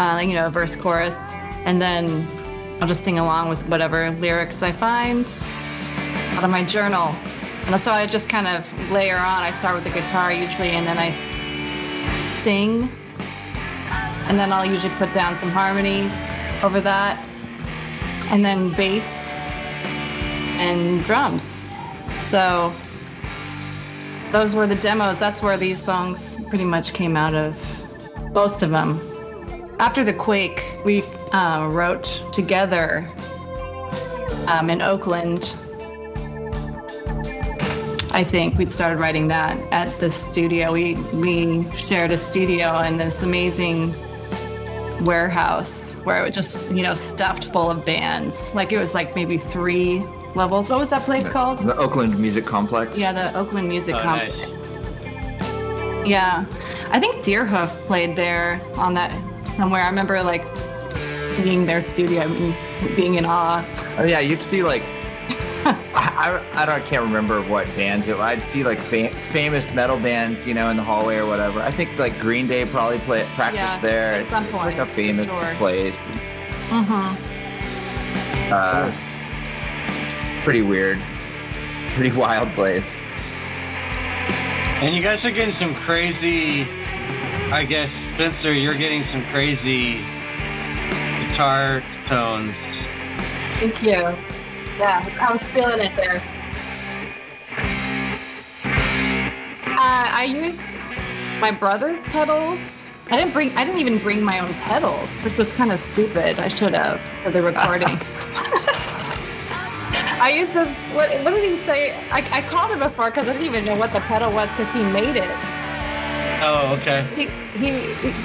uh, 0.00 0.18
you 0.18 0.32
know, 0.32 0.46
a 0.46 0.50
verse, 0.50 0.74
chorus, 0.74 1.18
and 1.66 1.80
then 1.80 2.26
I'll 2.80 2.88
just 2.88 3.04
sing 3.04 3.18
along 3.18 3.50
with 3.50 3.62
whatever 3.68 4.10
lyrics 4.12 4.62
I 4.62 4.72
find 4.72 5.26
out 6.36 6.42
of 6.42 6.50
my 6.50 6.64
journal. 6.64 7.14
And 7.66 7.78
so 7.78 7.92
I 7.92 8.06
just 8.06 8.30
kind 8.30 8.46
of 8.48 8.90
layer 8.90 9.16
on. 9.16 9.42
I 9.42 9.50
start 9.50 9.74
with 9.74 9.84
the 9.84 9.90
guitar 9.90 10.32
usually, 10.32 10.70
and 10.70 10.86
then 10.86 10.96
I 10.96 11.10
sing, 12.40 12.90
and 14.26 14.38
then 14.38 14.50
I'll 14.50 14.64
usually 14.64 14.94
put 14.94 15.12
down 15.12 15.36
some 15.36 15.50
harmonies 15.50 16.12
over 16.64 16.80
that, 16.80 17.22
and 18.30 18.42
then 18.42 18.72
bass 18.72 19.34
and 20.60 21.04
drums. 21.04 21.68
So 22.20 22.72
those 24.32 24.54
were 24.54 24.66
the 24.66 24.76
demos. 24.76 25.18
That's 25.18 25.42
where 25.42 25.58
these 25.58 25.82
songs 25.82 26.38
pretty 26.48 26.64
much 26.64 26.94
came 26.94 27.18
out 27.18 27.34
of, 27.34 27.54
most 28.32 28.62
of 28.62 28.70
them. 28.70 28.98
After 29.80 30.04
the 30.04 30.12
quake, 30.12 30.78
we 30.84 31.02
uh, 31.32 31.68
wrote 31.72 32.22
together 32.32 33.10
um, 34.46 34.70
in 34.70 34.80
Oakland 34.82 35.56
I 38.12 38.24
think 38.24 38.58
we'd 38.58 38.72
started 38.72 38.98
writing 38.98 39.28
that 39.28 39.56
at 39.72 39.96
the 40.00 40.10
studio. 40.10 40.72
We 40.72 40.94
we 41.14 41.64
shared 41.72 42.10
a 42.10 42.18
studio 42.18 42.80
in 42.80 42.98
this 42.98 43.22
amazing 43.22 43.94
warehouse 45.04 45.94
where 46.02 46.20
it 46.20 46.26
was 46.26 46.34
just 46.34 46.72
you 46.72 46.82
know 46.82 46.94
stuffed 46.94 47.44
full 47.46 47.70
of 47.70 47.84
bands. 47.86 48.52
Like 48.52 48.72
it 48.72 48.78
was 48.78 48.94
like 48.94 49.14
maybe 49.14 49.38
three 49.38 50.04
levels. 50.34 50.70
What 50.70 50.80
was 50.80 50.90
that 50.90 51.02
place 51.02 51.24
the, 51.24 51.30
called? 51.30 51.60
The 51.60 51.76
Oakland 51.76 52.18
Music 52.18 52.44
Complex. 52.44 52.98
Yeah, 52.98 53.12
the 53.12 53.38
Oakland 53.38 53.68
Music 53.68 53.94
oh, 53.94 54.02
Complex. 54.02 54.36
Nice. 54.36 56.08
Yeah, 56.08 56.44
I 56.90 56.98
think 56.98 57.24
Deerhoof 57.24 57.68
played 57.86 58.16
there 58.16 58.60
on 58.74 58.92
that 58.94 59.12
somewhere. 59.60 59.82
I 59.82 59.90
remember 59.90 60.22
like 60.22 60.46
seeing 61.36 61.66
their 61.66 61.82
studio 61.82 62.22
and 62.22 62.96
being 62.96 63.16
in 63.16 63.26
awe. 63.26 63.62
Oh 63.98 64.04
yeah, 64.04 64.20
you'd 64.20 64.40
see 64.40 64.62
like 64.62 64.82
I, 65.66 66.42
I, 66.54 66.64
don't 66.64 66.76
I 66.76 66.80
can't 66.80 67.02
remember 67.02 67.42
what 67.42 67.66
bands 67.76 68.08
it. 68.08 68.16
I'd 68.16 68.42
see 68.42 68.64
like 68.64 68.78
fam- 68.78 69.12
famous 69.12 69.74
metal 69.74 69.98
bands, 69.98 70.46
you 70.46 70.54
know, 70.54 70.70
in 70.70 70.78
the 70.78 70.82
hallway 70.82 71.18
or 71.18 71.26
whatever. 71.26 71.60
I 71.60 71.70
think 71.70 71.98
like 71.98 72.18
Green 72.18 72.46
Day 72.46 72.64
probably 72.64 73.00
play 73.00 73.26
practice 73.34 73.58
yeah, 73.60 73.80
there. 73.80 74.14
At 74.14 74.26
some 74.28 74.44
it's, 74.44 74.52
point, 74.52 74.68
it's 74.68 74.78
like 74.78 74.88
a 74.88 74.90
famous 74.90 75.28
sure. 75.28 75.54
place. 75.56 76.00
Mm-hmm. 76.70 77.16
Uh, 78.50 78.90
pretty 80.42 80.62
weird, 80.62 80.98
pretty 81.96 82.16
wild 82.16 82.48
place. 82.52 82.96
And 84.82 84.96
you 84.96 85.02
guys 85.02 85.22
are 85.26 85.30
getting 85.30 85.54
some 85.54 85.74
crazy. 85.74 86.66
I 87.52 87.66
guess 87.66 87.90
Spencer, 88.20 88.52
you're 88.52 88.74
getting 88.74 89.02
some 89.04 89.24
crazy 89.32 89.94
guitar 91.24 91.82
tones. 92.04 92.54
Thank 93.58 93.82
you. 93.82 94.14
Yeah, 94.78 95.08
I 95.18 95.32
was 95.32 95.42
feeling 95.42 95.80
it 95.80 95.96
there. 95.96 96.22
Uh, 99.64 100.06
I 100.12 100.24
used 100.24 100.60
my 101.40 101.50
brother's 101.50 102.04
pedals. 102.04 102.86
I 103.10 103.16
didn't 103.16 103.32
bring. 103.32 103.56
I 103.56 103.64
didn't 103.64 103.80
even 103.80 103.96
bring 103.96 104.22
my 104.22 104.40
own 104.40 104.52
pedals, 104.52 105.08
which 105.24 105.38
was 105.38 105.50
kind 105.56 105.72
of 105.72 105.80
stupid. 105.80 106.38
I 106.38 106.48
should 106.48 106.74
have 106.74 107.00
for 107.22 107.30
the 107.30 107.40
recording. 107.40 107.88
I 110.20 110.34
used 110.36 110.52
this. 110.52 110.68
What, 110.94 111.08
what 111.24 111.30
did 111.30 111.50
he 111.50 111.56
say? 111.64 111.94
I, 112.10 112.18
I 112.30 112.42
called 112.42 112.70
him 112.70 112.80
before 112.80 113.06
because 113.06 113.30
I 113.30 113.32
didn't 113.32 113.46
even 113.46 113.64
know 113.64 113.76
what 113.76 113.94
the 113.94 114.00
pedal 114.00 114.30
was 114.30 114.50
because 114.50 114.70
he 114.74 114.82
made 114.92 115.16
it. 115.16 115.49
Oh, 116.42 116.76
okay. 116.80 117.06
He, 117.14 117.26
he, 117.58 117.70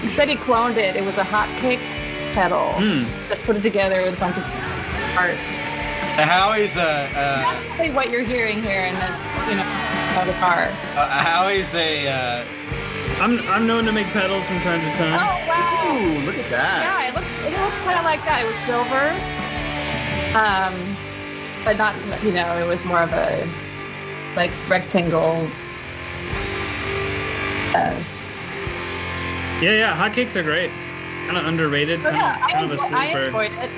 he 0.02 0.10
said 0.10 0.30
he 0.30 0.36
cloned 0.36 0.78
it. 0.78 0.96
It 0.96 1.04
was 1.04 1.18
a 1.18 1.24
hot 1.24 1.50
cake 1.60 1.80
pedal. 2.34 2.74
Mm. 2.80 3.06
Just 3.28 3.44
put 3.44 3.56
it 3.56 3.62
together 3.62 4.02
with 4.02 4.18
a 4.18 4.20
bunch 4.20 4.38
of 4.38 4.44
parts. 5.16 5.50
The 6.16 6.24
Howie's 6.24 6.76
a. 6.76 7.10
Uh, 7.12 7.12
That's 7.12 7.68
probably 7.68 7.92
what 7.92 8.10
you're 8.10 8.24
hearing 8.24 8.62
here 8.62 8.86
in 8.86 8.96
this, 8.96 9.16
you 9.50 9.56
know, 9.58 10.32
guitar. 10.32 10.72
Uh, 10.96 11.10
Howie's 11.10 11.74
a 11.76 12.08
uh, 12.08 12.46
I'm 13.20 13.40
I'm 13.50 13.68
known 13.68 13.86
to 13.86 13.92
make 13.92 14.08
pedals 14.08 14.46
from 14.48 14.60
time 14.60 14.80
to 14.80 14.98
time. 14.98 15.20
Oh 15.20 15.36
wow! 15.48 15.96
Ooh, 15.96 16.26
look 16.26 16.36
at 16.36 16.50
that. 16.52 16.84
Yeah, 16.84 17.08
it 17.10 17.16
looks 17.16 17.28
it 17.46 17.52
looked 17.52 17.80
kind 17.84 18.00
of 18.00 18.06
like 18.06 18.24
that. 18.24 18.44
It 18.44 18.48
was 18.48 18.60
silver, 18.68 19.12
um, 20.36 20.76
but 21.64 21.78
not 21.78 21.96
you 22.24 22.32
know 22.32 22.58
it 22.60 22.68
was 22.68 22.84
more 22.86 23.02
of 23.04 23.12
a 23.14 23.48
like 24.36 24.52
rectangle. 24.70 25.48
Uh, 27.76 28.04
yeah, 29.62 29.72
yeah, 29.72 29.96
hotcakes 29.96 30.36
are 30.36 30.44
great. 30.44 30.72
Kind 31.26 31.38
of 31.38 31.46
underrated. 31.46 32.02
Kind, 32.02 32.18
yeah, 32.18 32.46
of, 32.46 32.52
kind 32.52 32.66
of 32.66 32.72
a 32.72 32.78
sleeper. 32.78 32.96
I 32.96 33.26
enjoyed 33.26 33.52
it. 33.54 33.70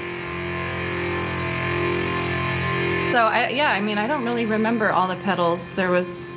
So 3.12 3.24
I, 3.26 3.50
yeah, 3.50 3.72
I 3.72 3.82
mean, 3.82 3.98
I 3.98 4.06
don't 4.06 4.24
really 4.24 4.46
remember 4.46 4.92
all 4.92 5.08
the 5.08 5.16
pedals. 5.18 5.76
There 5.76 5.90
was 5.90 6.28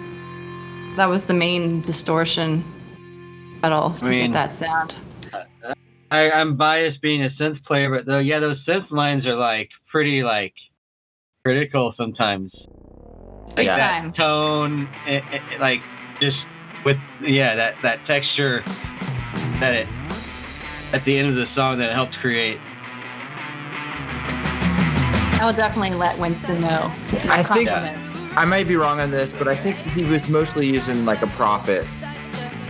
that 0.96 1.07
was 1.07 1.27
the 1.27 1.35
main 1.35 1.81
distortion 1.83 2.64
pedal 3.61 3.90
to 3.94 4.07
I 4.07 4.09
mean, 4.09 4.33
get 4.33 4.33
that 4.33 4.53
sound. 4.53 4.94
I, 6.11 6.31
I'm 6.31 6.57
biased 6.57 7.01
being 7.03 7.25
a 7.25 7.31
synth 7.31 7.62
player, 7.64 7.90
but 7.90 8.07
though, 8.07 8.18
yeah, 8.18 8.40
those 8.40 8.64
synth 8.66 8.90
lines 8.90 9.27
are 9.27 9.37
like 9.37 9.68
pretty 9.88 10.23
like 10.23 10.55
critical 11.44 11.94
sometimes. 11.96 12.53
Like 13.57 13.66
yeah. 13.66 13.77
that 13.77 14.14
tone, 14.16 14.88
it, 15.07 15.23
it, 15.33 15.61
like 15.61 15.83
just 16.20 16.38
with 16.85 16.99
yeah 17.23 17.55
that 17.55 17.75
that 17.83 18.05
texture 18.07 18.62
that 19.61 19.75
it 19.75 19.88
at 20.93 21.05
the 21.05 21.16
end 21.19 21.29
of 21.29 21.35
the 21.37 21.47
song 21.55 21.79
that 21.79 21.90
it 21.90 21.95
helped 21.95 22.16
create. 22.19 22.59
I 25.40 25.47
will 25.47 25.53
definitely 25.53 25.97
let 25.97 26.19
Winston 26.19 26.61
know. 26.61 26.93
I 27.31 27.43
think 27.43 27.71
I 28.37 28.45
might 28.45 28.69
be 28.69 28.77
wrong 28.77 29.01
on 29.01 29.11
this, 29.11 29.33
but 29.33 29.49
I 29.49 29.57
think 29.57 29.77
he 29.79 30.05
was 30.05 30.29
mostly 30.29 30.66
using 30.66 31.05
like 31.05 31.23
a 31.23 31.27
Prophet. 31.29 31.87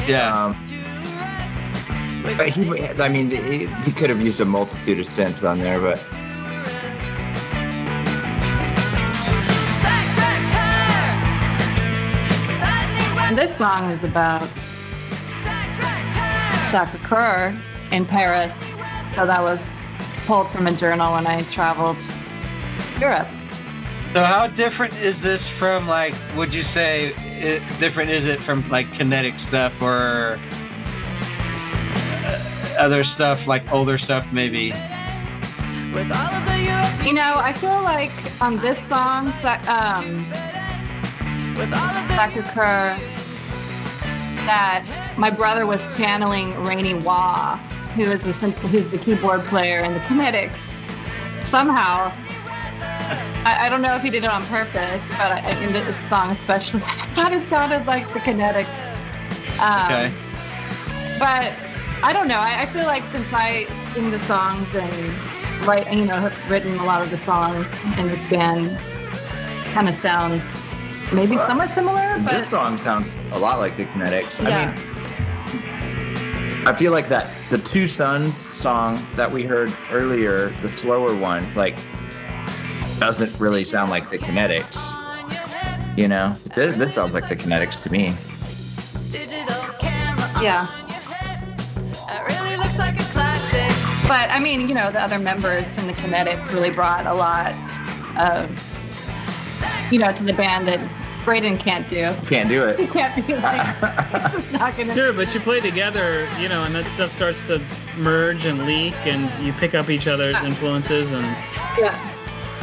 Yeah. 0.06 0.32
Um, 0.32 0.56
but 2.36 2.48
he, 2.48 2.88
I 3.02 3.08
mean, 3.08 3.30
he, 3.30 3.66
he 3.66 3.92
could 3.92 4.10
have 4.10 4.20
used 4.20 4.40
a 4.40 4.44
multitude 4.44 5.00
of 5.00 5.06
synths 5.06 5.48
on 5.48 5.58
there, 5.58 5.80
but. 5.80 6.02
This 13.40 13.56
song 13.56 13.90
is 13.90 14.04
about 14.04 14.46
Sacre 16.70 16.98
Coeur 17.02 17.58
in 17.90 18.04
Paris. 18.04 18.54
So 19.14 19.24
that 19.24 19.40
was 19.40 19.82
pulled 20.26 20.50
from 20.50 20.66
a 20.66 20.72
journal 20.72 21.14
when 21.14 21.26
I 21.26 21.40
traveled 21.44 21.96
Europe. 23.00 23.26
So 24.12 24.20
how 24.20 24.46
different 24.46 24.94
is 24.98 25.18
this 25.22 25.40
from 25.58 25.88
like? 25.88 26.14
Would 26.36 26.52
you 26.52 26.64
say 26.64 27.14
it, 27.40 27.62
different 27.78 28.10
is 28.10 28.26
it 28.26 28.42
from 28.42 28.68
like 28.68 28.92
kinetic 28.92 29.32
stuff 29.48 29.72
or 29.80 30.38
uh, 32.26 32.74
other 32.78 33.04
stuff 33.04 33.46
like 33.46 33.72
older 33.72 33.96
stuff 33.96 34.30
maybe? 34.34 34.74
You 37.06 37.14
know, 37.14 37.38
I 37.38 37.54
feel 37.56 37.82
like 37.84 38.12
on 38.42 38.58
this 38.58 38.86
song, 38.86 39.28
um, 39.66 40.26
Sacre 42.14 42.42
that 44.50 45.14
my 45.16 45.30
brother 45.30 45.64
was 45.64 45.84
channeling 45.96 46.60
Rainy 46.64 46.94
Wah, 46.94 47.56
who 47.94 48.02
is 48.02 48.24
the 48.24 48.50
who's 48.72 48.88
the 48.88 48.98
keyboard 48.98 49.42
player 49.42 49.78
in 49.80 49.92
the 49.94 50.00
Kinetics. 50.00 50.66
Somehow, 51.44 52.12
I, 53.46 53.66
I, 53.66 53.68
don't 53.68 53.80
know 53.80 53.94
if 53.94 54.02
he 54.02 54.10
did 54.10 54.24
it 54.24 54.30
on 54.30 54.44
purpose, 54.46 55.00
but 55.10 55.30
I, 55.30 55.52
in 55.62 55.72
this 55.72 55.96
song 56.08 56.30
especially, 56.30 56.82
I 56.84 57.06
thought 57.14 57.32
it 57.32 57.46
sounded 57.46 57.86
like 57.86 58.12
the 58.12 58.18
Kinetics. 58.18 58.66
Um, 59.60 59.86
okay. 59.86 60.12
But 61.20 61.52
I 62.02 62.12
don't 62.12 62.26
know. 62.26 62.40
I, 62.40 62.62
I, 62.62 62.66
feel 62.66 62.86
like 62.86 63.04
since 63.12 63.28
I 63.32 63.66
sing 63.94 64.10
the 64.10 64.18
songs 64.20 64.66
and 64.74 65.64
write, 65.64 65.92
you 65.92 66.06
know, 66.06 66.16
have 66.16 66.50
written 66.50 66.76
a 66.80 66.84
lot 66.84 67.02
of 67.02 67.10
the 67.10 67.18
songs 67.18 67.84
in 67.98 68.08
this 68.08 68.28
band, 68.28 68.76
kind 69.74 69.88
of 69.88 69.94
sounds 69.94 70.60
maybe 71.12 71.36
somewhat 71.38 71.70
similar. 71.70 72.18
But... 72.24 72.32
This 72.32 72.48
song 72.48 72.78
sounds 72.78 73.16
a 73.32 73.38
lot 73.38 73.58
like 73.58 73.76
the 73.76 73.86
Kinetics. 73.86 74.40
Yeah. 74.42 74.58
I 74.58 74.66
mean, 74.66 74.74
I 76.66 76.74
feel 76.74 76.92
like 76.92 77.08
that 77.08 77.30
the 77.48 77.58
Two 77.58 77.86
Sons 77.86 78.50
song 78.56 79.06
that 79.16 79.30
we 79.30 79.44
heard 79.44 79.72
earlier, 79.90 80.50
the 80.62 80.68
slower 80.68 81.14
one, 81.16 81.54
like 81.54 81.78
doesn't 82.98 83.38
really 83.40 83.64
sound 83.64 83.90
like 83.90 84.10
the 84.10 84.18
Kinetics. 84.18 84.78
You 85.96 86.08
know, 86.08 86.36
this, 86.54 86.76
this 86.76 86.94
sounds 86.94 87.14
like 87.14 87.28
the 87.28 87.36
Kinetics 87.36 87.82
to 87.82 87.90
me. 87.90 88.14
Yeah. 90.42 90.66
But 94.06 94.30
I 94.30 94.38
mean, 94.40 94.68
you 94.68 94.74
know, 94.74 94.90
the 94.90 95.00
other 95.00 95.18
members 95.20 95.70
from 95.70 95.86
the 95.86 95.92
Kinetics 95.92 96.52
really 96.52 96.70
brought 96.70 97.06
a 97.06 97.14
lot 97.14 97.54
of, 98.18 98.50
you 99.92 100.00
know, 100.00 100.12
to 100.12 100.24
the 100.24 100.32
band 100.32 100.66
that 100.66 100.80
Braden 101.24 101.58
can't 101.58 101.88
do. 101.88 102.12
Can't 102.26 102.48
do 102.48 102.64
it. 102.64 102.78
He 102.80 102.86
can't 102.86 103.26
be 103.26 103.34
like, 103.34 103.76
it's 104.14 104.34
just 104.34 104.52
not 104.52 104.76
gonna. 104.76 104.94
Sure, 104.94 105.12
but 105.12 105.32
you 105.34 105.40
play 105.40 105.60
together, 105.60 106.28
you 106.38 106.48
know, 106.48 106.64
and 106.64 106.74
that 106.74 106.86
stuff 106.90 107.12
starts 107.12 107.46
to 107.48 107.60
merge 107.98 108.46
and 108.46 108.66
leak, 108.66 108.94
and 109.04 109.30
you 109.44 109.52
pick 109.54 109.74
up 109.74 109.90
each 109.90 110.08
other's 110.08 110.36
influences, 110.42 111.12
and. 111.12 111.24
Yeah. 111.78 111.94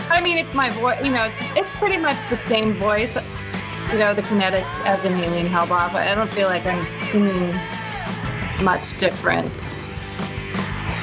I 0.09 0.21
mean, 0.21 0.37
it's 0.37 0.53
my 0.53 0.69
voice. 0.71 1.03
You 1.03 1.11
know, 1.11 1.31
it's 1.55 1.75
pretty 1.75 1.97
much 1.97 2.17
the 2.29 2.37
same 2.47 2.73
voice. 2.75 3.15
You 3.91 3.99
know, 3.99 4.13
the 4.13 4.21
kinetics 4.23 4.85
as 4.85 5.03
an 5.05 5.13
alien 5.13 5.47
Hellbop. 5.47 5.93
I 5.93 6.15
don't 6.15 6.29
feel 6.31 6.47
like 6.47 6.65
I'm 6.65 6.85
singing 7.11 7.53
much 8.63 8.97
different 8.97 9.51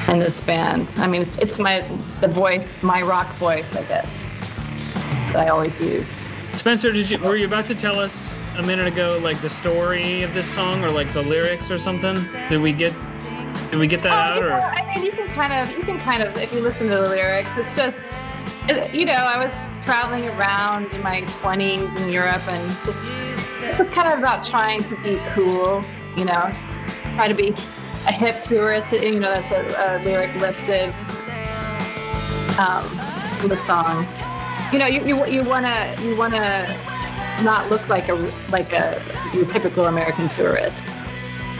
in 0.09 0.19
this 0.19 0.41
band. 0.41 0.87
I 0.97 1.07
mean, 1.07 1.21
it's, 1.21 1.37
it's 1.37 1.59
my 1.59 1.81
the 2.21 2.27
voice, 2.27 2.81
my 2.83 3.01
rock 3.01 3.27
voice, 3.35 3.65
I 3.75 3.83
guess, 3.83 4.11
that 5.31 5.37
I 5.37 5.49
always 5.49 5.79
use. 5.79 6.24
Spencer, 6.65 6.91
did 6.91 7.11
you 7.11 7.19
were 7.19 7.35
you 7.35 7.45
about 7.45 7.67
to 7.67 7.75
tell 7.75 7.99
us 7.99 8.39
a 8.57 8.63
minute 8.63 8.87
ago 8.87 9.19
like 9.21 9.39
the 9.39 9.49
story 9.51 10.23
of 10.23 10.33
this 10.33 10.51
song 10.51 10.83
or 10.83 10.89
like 10.89 11.13
the 11.13 11.21
lyrics 11.21 11.69
or 11.69 11.77
something? 11.77 12.15
Did 12.49 12.59
we 12.59 12.71
get 12.71 12.91
did 13.69 13.77
we 13.77 13.85
get 13.85 14.01
that 14.01 14.11
oh, 14.11 14.37
out 14.37 14.43
or? 14.43 14.53
I 14.53 14.95
mean, 14.95 15.05
you 15.05 15.11
can 15.11 15.27
kind 15.27 15.53
of 15.53 15.69
you 15.77 15.83
can 15.83 15.99
kind 15.99 16.23
of 16.23 16.35
if 16.37 16.51
you 16.51 16.61
listen 16.61 16.89
to 16.89 16.95
the 16.95 17.07
lyrics, 17.07 17.55
it's 17.55 17.75
just 17.75 18.01
you 18.91 19.05
know 19.05 19.13
I 19.13 19.37
was 19.37 19.55
traveling 19.83 20.27
around 20.29 20.91
in 20.91 21.03
my 21.03 21.21
20s 21.21 21.97
in 21.97 22.09
Europe 22.11 22.47
and 22.47 22.77
just 22.83 23.05
it 23.61 23.77
was 23.77 23.91
kind 23.91 24.11
of 24.11 24.17
about 24.17 24.43
trying 24.43 24.83
to 24.85 24.99
be 25.03 25.21
cool, 25.35 25.85
you 26.17 26.25
know, 26.25 26.51
try 27.13 27.27
to 27.27 27.35
be 27.35 27.49
a 28.07 28.11
hip 28.11 28.41
tourist. 28.41 28.91
You 28.91 29.19
know, 29.19 29.39
that's 29.39 29.51
a, 29.51 30.01
a 30.01 30.03
lyric 30.03 30.33
lifted 30.37 30.95
um, 32.57 32.89
the 33.47 33.61
song 33.67 34.07
you 34.71 34.79
know, 34.79 34.87
you, 34.87 35.05
you, 35.05 35.25
you 35.25 35.43
wanna 35.43 35.95
you 36.01 36.15
wanna 36.15 36.67
not 37.43 37.69
look 37.69 37.87
like 37.89 38.09
a 38.09 38.15
like 38.51 38.73
a 38.73 39.01
typical 39.51 39.85
American 39.85 40.29
tourist. 40.29 40.87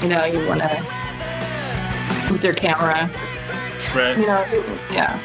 You 0.02 0.10
know, 0.10 0.26
you 0.26 0.46
wanna 0.48 0.70
with 2.32 2.44
your 2.44 2.54
camera. 2.54 3.10
Right. 3.96 4.18
You 4.18 4.28
know, 4.28 4.44
yeah. 4.92 5.20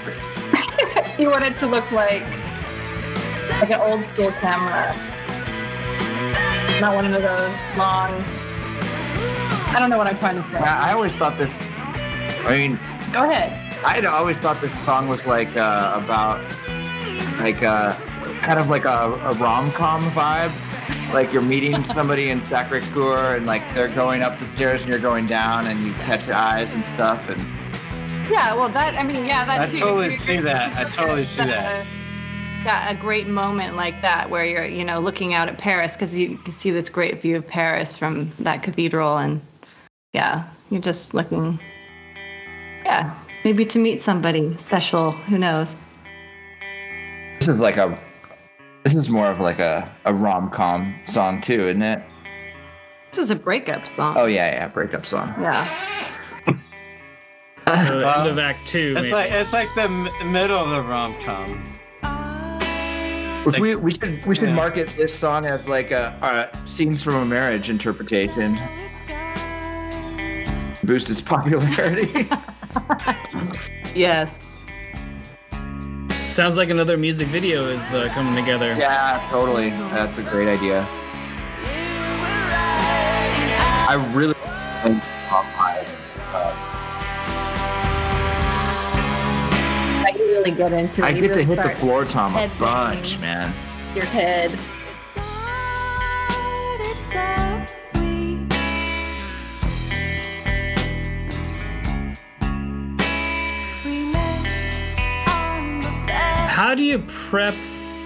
you 1.18 1.30
want 1.30 1.44
it 1.44 1.56
to 1.58 1.66
look 1.66 1.90
like 1.90 2.22
like 3.60 3.70
an 3.70 3.80
old 3.80 4.02
school 4.04 4.30
camera, 4.32 4.94
not 6.80 6.94
one 6.94 7.04
of 7.06 7.12
those 7.12 7.76
long. 7.76 8.22
I 9.72 9.76
don't 9.78 9.90
know 9.90 9.98
what 9.98 10.06
I'm 10.06 10.18
trying 10.18 10.36
to 10.36 10.48
say. 10.50 10.58
I 10.58 10.92
always 10.92 11.12
thought 11.14 11.38
this. 11.38 11.58
I 12.44 12.56
mean, 12.56 12.78
go 13.12 13.24
ahead. 13.24 13.56
I 13.84 14.04
always 14.06 14.40
thought 14.40 14.60
this 14.60 14.78
song 14.84 15.08
was 15.08 15.24
like 15.26 15.56
uh, 15.56 16.00
about 16.02 16.40
like 17.40 17.62
uh, 17.62 17.94
kind 18.40 18.58
of 18.58 18.68
like 18.68 18.84
a, 18.84 19.18
a 19.24 19.34
rom 19.34 19.70
com 19.72 20.02
vibe. 20.10 20.52
Like 21.12 21.32
you're 21.32 21.42
meeting 21.42 21.84
somebody 21.96 22.30
in 22.30 22.42
Sacre 22.44 22.80
Coeur 22.92 23.36
and 23.36 23.46
like 23.46 23.62
they're 23.74 23.88
going 23.88 24.22
up 24.22 24.38
the 24.38 24.46
stairs 24.48 24.82
and 24.82 24.90
you're 24.90 25.00
going 25.00 25.26
down 25.26 25.66
and 25.66 25.80
you 25.80 25.92
catch 25.92 26.26
your 26.26 26.36
eyes 26.36 26.72
and 26.72 26.84
stuff 26.84 27.28
and. 27.28 27.40
Yeah, 28.30 28.54
well, 28.54 28.68
that 28.68 28.94
I 28.94 29.02
mean, 29.02 29.26
yeah, 29.26 29.44
that. 29.44 29.60
I 29.60 29.80
totally 29.80 30.18
see 30.20 30.36
that. 30.38 30.76
I 30.76 30.88
totally 30.90 31.24
see 31.24 31.44
that. 31.44 31.86
Yeah, 32.64 32.90
a 32.90 32.94
great 32.94 33.26
moment 33.26 33.74
like 33.74 34.02
that 34.02 34.28
where 34.28 34.44
you're, 34.44 34.66
you 34.66 34.84
know, 34.84 35.00
looking 35.00 35.32
out 35.32 35.48
at 35.48 35.56
Paris 35.56 35.96
because 35.96 36.14
you, 36.14 36.38
you 36.44 36.52
see 36.52 36.70
this 36.70 36.90
great 36.90 37.18
view 37.18 37.38
of 37.38 37.46
Paris 37.46 37.96
from 37.96 38.32
that 38.40 38.62
cathedral, 38.62 39.16
and 39.16 39.40
yeah, 40.12 40.44
you're 40.70 40.82
just 40.82 41.14
looking. 41.14 41.58
Yeah, 42.84 43.18
maybe 43.46 43.64
to 43.64 43.78
meet 43.78 44.02
somebody 44.02 44.54
special. 44.58 45.12
Who 45.12 45.38
knows? 45.38 45.74
This 47.40 47.48
is 47.48 47.58
like 47.58 47.78
a 47.78 47.98
this 48.84 48.94
is 48.94 49.08
more 49.08 49.30
of 49.30 49.40
like 49.40 49.58
a, 49.58 49.90
a 50.04 50.12
rom 50.12 50.50
com 50.50 50.94
song 51.06 51.40
too, 51.40 51.68
isn't 51.68 51.80
it? 51.80 52.02
This 53.10 53.18
is 53.18 53.30
a 53.30 53.34
breakup 53.34 53.86
song. 53.86 54.14
Oh 54.18 54.26
yeah, 54.26 54.52
yeah, 54.52 54.68
breakup 54.68 55.06
song. 55.06 55.34
Yeah. 55.40 55.64
so 56.44 56.52
uh, 57.66 57.72
uh, 57.72 58.14
end 58.18 58.28
of 58.28 58.38
Act 58.38 58.66
Two. 58.66 58.88
It's 58.90 58.94
maybe. 58.96 59.10
like 59.12 59.30
it's 59.30 59.54
like 59.54 59.74
the 59.74 59.84
m- 59.84 60.30
middle 60.30 60.62
of 60.62 60.68
the 60.68 60.82
rom 60.82 61.16
com. 61.24 61.78
If 63.40 63.46
like, 63.46 63.62
we 63.62 63.74
we 63.74 63.92
should 63.92 64.26
we 64.26 64.34
should 64.34 64.50
yeah. 64.50 64.54
market 64.54 64.88
this 64.90 65.14
song 65.14 65.46
as 65.46 65.66
like 65.66 65.92
a, 65.92 66.50
a 66.54 66.68
scenes 66.68 67.02
from 67.02 67.14
a 67.14 67.24
marriage 67.24 67.70
interpretation. 67.70 68.58
boost 70.84 71.08
its 71.08 71.20
popularity. 71.22 72.28
yes. 73.94 74.38
Sounds 76.32 76.56
like 76.56 76.70
another 76.70 76.96
music 76.96 77.26
video 77.26 77.66
is 77.66 77.92
uh, 77.92 78.08
coming 78.12 78.36
together. 78.36 78.76
Yeah, 78.78 79.26
totally. 79.30 79.70
That's 79.70 80.18
a 80.18 80.22
great 80.22 80.46
idea. 80.46 80.86
I 83.88 83.94
really 84.12 84.34
think 84.82 85.02
top 85.26 85.44
five. 85.56 85.84
I 90.06 90.12
can 90.12 90.20
really 90.20 90.52
get 90.52 90.72
into 90.72 91.02
it. 91.02 91.04
I 91.04 91.08
You 91.10 91.20
get 91.20 91.34
to 91.34 91.42
hit 91.42 91.60
the 91.60 91.70
floor 91.70 92.04
tom 92.04 92.36
a 92.36 92.48
bunch, 92.60 93.18
man. 93.18 93.52
Your 93.96 94.04
head. 94.04 94.56
How 106.60 106.74
do 106.74 106.84
you 106.84 106.98
prep 106.98 107.54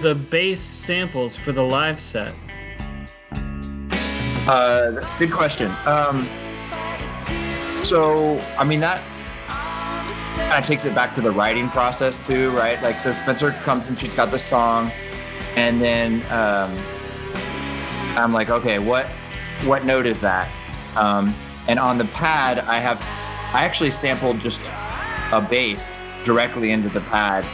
the 0.01 0.15
bass 0.15 0.61
samples 0.61 1.35
for 1.35 1.51
the 1.51 1.61
live 1.61 1.99
set? 1.99 2.33
Uh, 4.47 5.05
good 5.19 5.33
question. 5.33 5.69
Um, 5.85 6.25
so, 7.83 8.39
I 8.57 8.63
mean, 8.63 8.79
that 8.79 9.03
kind 10.37 10.63
of 10.63 10.65
takes 10.65 10.85
it 10.85 10.95
back 10.95 11.15
to 11.15 11.21
the 11.21 11.31
writing 11.31 11.67
process 11.69 12.17
too, 12.25 12.49
right? 12.51 12.81
Like, 12.81 13.01
so 13.01 13.13
Spencer 13.13 13.51
comes 13.51 13.89
and 13.89 13.99
she's 13.99 14.15
got 14.15 14.31
the 14.31 14.39
song, 14.39 14.89
and 15.57 15.81
then 15.81 16.21
um, 16.31 16.73
I'm 18.15 18.31
like, 18.31 18.49
okay, 18.49 18.79
what 18.79 19.05
what 19.65 19.83
note 19.83 20.05
is 20.05 20.21
that? 20.21 20.49
Um, 20.95 21.35
and 21.67 21.77
on 21.77 21.97
the 21.97 22.05
pad, 22.05 22.59
I 22.59 22.79
have 22.79 23.01
I 23.53 23.65
actually 23.65 23.91
sampled 23.91 24.39
just 24.39 24.61
a 25.33 25.41
bass 25.41 25.97
directly 26.23 26.71
into 26.71 26.87
the 26.87 27.01
pad, 27.01 27.45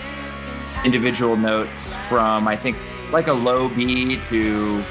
individual 0.84 1.36
notes 1.36 1.94
from 2.08 2.48
I 2.48 2.56
think 2.56 2.78
like 3.12 3.28
a 3.28 3.34
low 3.34 3.70
B 3.70 4.20
to 4.30 4.84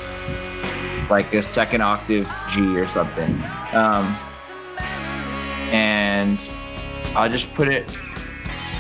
like 1.09 1.35
a 1.35 1.42
second 1.42 1.81
octave 1.81 2.31
G 2.48 2.79
or 2.79 2.87
something. 2.87 3.33
Um, 3.72 4.16
and 5.72 6.38
I'll 7.14 7.29
just 7.29 7.53
put 7.55 7.68
it, 7.68 7.88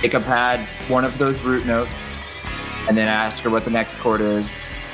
take 0.00 0.14
a 0.14 0.20
pad, 0.20 0.60
one 0.88 1.04
of 1.04 1.18
those 1.18 1.40
root 1.40 1.66
notes, 1.66 2.04
and 2.88 2.96
then 2.96 3.08
ask 3.08 3.42
her 3.42 3.50
what 3.50 3.64
the 3.64 3.70
next 3.70 3.96
chord 3.98 4.20
is, 4.20 4.48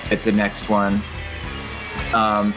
hit 0.08 0.22
the 0.22 0.32
next 0.32 0.68
one. 0.68 1.02
Um, 2.14 2.54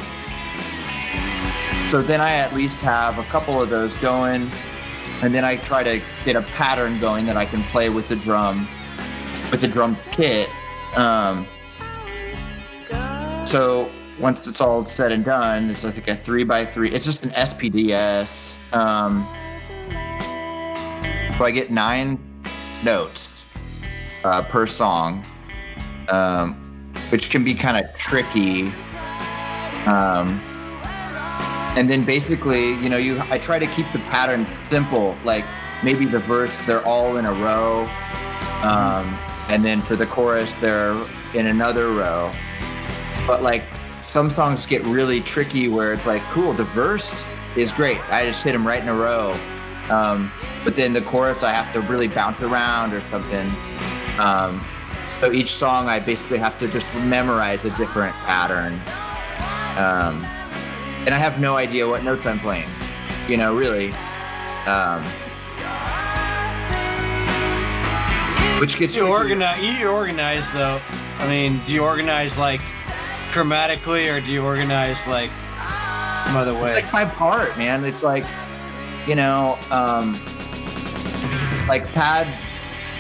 so 1.90 2.02
then 2.02 2.22
I 2.22 2.34
at 2.34 2.54
least 2.54 2.82
have 2.82 3.18
a 3.18 3.24
couple 3.26 3.62
of 3.62 3.70
those 3.70 3.96
going, 3.98 4.50
and 5.22 5.34
then 5.34 5.44
I 5.44 5.58
try 5.58 5.84
to 5.84 6.02
get 6.24 6.36
a 6.36 6.42
pattern 6.42 7.00
going 7.00 7.26
that 7.26 7.36
I 7.36 7.46
can 7.46 7.64
play 7.64 7.90
with 7.90 8.08
the 8.08 8.16
drum, 8.16 8.68
with 9.52 9.62
the 9.62 9.68
drum 9.68 9.98
kit. 10.12 10.50
Um, 10.96 11.48
so 13.46 13.90
once 14.20 14.48
it's 14.48 14.62
all 14.62 14.86
said 14.86 15.12
and 15.12 15.24
done, 15.24 15.70
it's 15.70 15.84
like 15.84 16.08
a 16.08 16.16
three 16.16 16.44
by 16.44 16.66
three. 16.66 16.92
It's 16.92 17.06
just 17.06 17.24
an 17.24 17.32
SPDS. 17.32 18.56
Um, 18.74 19.26
so 21.38 21.46
I 21.46 21.52
get 21.52 21.72
nine 21.72 22.20
notes 22.84 23.46
uh, 24.24 24.42
per 24.44 24.68
song, 24.68 25.26
um, 26.10 26.54
which 27.10 27.30
can 27.30 27.44
be 27.44 27.54
kind 27.54 27.84
of 27.84 27.96
tricky. 27.96 28.72
Um, 29.86 30.42
and 31.78 31.90
then 31.90 32.04
basically, 32.04 32.74
you 32.80 32.90
know, 32.90 32.98
you 32.98 33.22
I 33.30 33.38
try 33.38 33.58
to 33.58 33.68
keep 33.68 33.90
the 33.94 34.00
pattern 34.00 34.46
simple. 34.48 35.18
Like 35.24 35.46
maybe 35.84 36.06
the 36.06 36.20
verse, 36.20 36.60
they're 36.64 36.86
all 36.86 37.18
in 37.18 37.26
a 37.26 37.34
row, 37.34 37.88
um, 38.64 39.18
and 39.50 39.66
then 39.66 39.82
for 39.82 39.96
the 39.96 40.06
chorus, 40.06 40.54
they're 40.56 40.96
in 41.34 41.48
another 41.48 41.90
row. 41.90 42.32
But 43.28 43.42
like 43.42 43.64
some 44.04 44.30
songs 44.30 44.66
get 44.66 44.84
really 44.86 45.22
tricky 45.22 45.68
where 45.68 45.94
it's 45.94 46.06
like, 46.06 46.22
cool, 46.24 46.54
the 46.54 46.64
verse 46.64 47.26
is 47.56 47.72
great. 47.72 48.00
I 48.12 48.26
just 48.26 48.44
hit 48.44 48.54
them 48.54 48.66
right 48.66 48.82
in 48.82 48.88
a 48.88 48.94
row. 48.94 49.38
Um, 49.90 50.32
but 50.64 50.76
then 50.76 50.94
the 50.94 51.02
chorus, 51.02 51.44
I 51.44 51.52
have 51.52 51.72
to 51.74 51.82
really 51.82 52.08
bounce 52.08 52.42
around 52.42 52.94
or 52.94 53.02
something. 53.02 53.52
Um, 54.20 54.64
so 55.20 55.32
each 55.32 55.54
song, 55.54 55.90
I 55.90 56.00
basically 56.00 56.38
have 56.38 56.58
to 56.60 56.68
just 56.68 56.92
memorize 56.96 57.66
a 57.66 57.72
different 57.72 58.16
pattern. 58.18 58.74
Um, 59.78 60.24
and 61.06 61.14
I 61.14 61.18
have 61.18 61.40
no 61.40 61.58
idea 61.58 61.88
what 61.88 62.04
notes 62.04 62.26
I'm 62.26 62.40
playing, 62.40 62.70
you 63.28 63.38
know, 63.38 63.56
really. 63.56 63.94
Which 68.60 68.78
gets 68.78 68.96
You 68.96 69.08
organize. 69.08 69.62
You 69.62 69.90
organize 69.90 70.44
though. 70.54 70.82
I 71.20 71.28
mean, 71.28 71.62
do 71.66 71.72
you 71.72 71.84
organize 71.84 72.36
like 72.38 72.62
chromatically, 73.32 74.12
or 74.12 74.22
do 74.22 74.28
you 74.28 74.44
organize 74.44 74.98
like 75.08 75.32
some 76.26 76.36
other 76.36 76.54
way? 76.54 76.72
It's 76.72 76.76
like 76.76 76.94
my 76.94 77.06
part, 77.06 77.58
man. 77.58 77.86
It's 77.86 78.04
like, 78.04 78.26
you 79.08 79.16
know, 79.16 79.58
um, 79.72 80.14
like 81.68 81.92
pad 81.94 82.28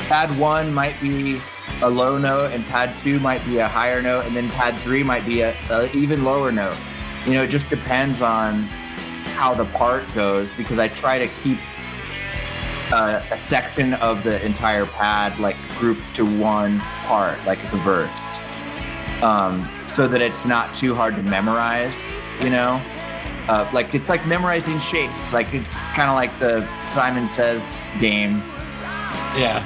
pad 0.07 0.35
one 0.39 0.73
might 0.73 0.99
be 1.01 1.39
a 1.81 1.89
low 1.89 2.17
note, 2.17 2.51
and 2.51 2.65
pad 2.65 2.93
two 3.03 3.19
might 3.19 3.43
be 3.45 3.59
a 3.59 3.67
higher 3.67 4.01
note, 4.01 4.25
and 4.25 4.35
then 4.35 4.49
pad 4.49 4.75
three 4.81 5.03
might 5.03 5.25
be 5.25 5.41
a, 5.41 5.55
a 5.69 5.91
even 5.95 6.23
lower 6.23 6.51
note. 6.51 6.77
You 7.25 7.33
know, 7.33 7.43
it 7.43 7.49
just 7.49 7.69
depends 7.69 8.21
on 8.21 8.63
how 9.35 9.53
the 9.53 9.65
part 9.65 10.03
goes 10.13 10.49
because 10.57 10.79
I 10.79 10.87
try 10.89 11.19
to 11.19 11.27
keep 11.43 11.59
uh, 12.91 13.21
a 13.31 13.37
section 13.39 13.93
of 13.95 14.23
the 14.23 14.43
entire 14.45 14.85
pad 14.85 15.37
like 15.39 15.55
grouped 15.77 16.01
to 16.15 16.25
one 16.39 16.79
part, 17.05 17.37
like 17.45 17.59
the 17.71 17.77
verse, 17.77 18.09
um, 19.21 19.67
so 19.87 20.07
that 20.07 20.21
it's 20.21 20.45
not 20.45 20.73
too 20.73 20.95
hard 20.95 21.15
to 21.15 21.23
memorize. 21.23 21.93
You 22.41 22.49
know, 22.49 22.81
uh, 23.47 23.69
like 23.73 23.93
it's 23.93 24.09
like 24.09 24.25
memorizing 24.25 24.79
shapes. 24.79 25.33
Like 25.33 25.53
it's 25.53 25.73
kind 25.73 26.09
of 26.09 26.15
like 26.15 26.37
the 26.39 26.67
Simon 26.87 27.29
Says 27.29 27.61
game. 27.99 28.41
yeah. 29.35 29.65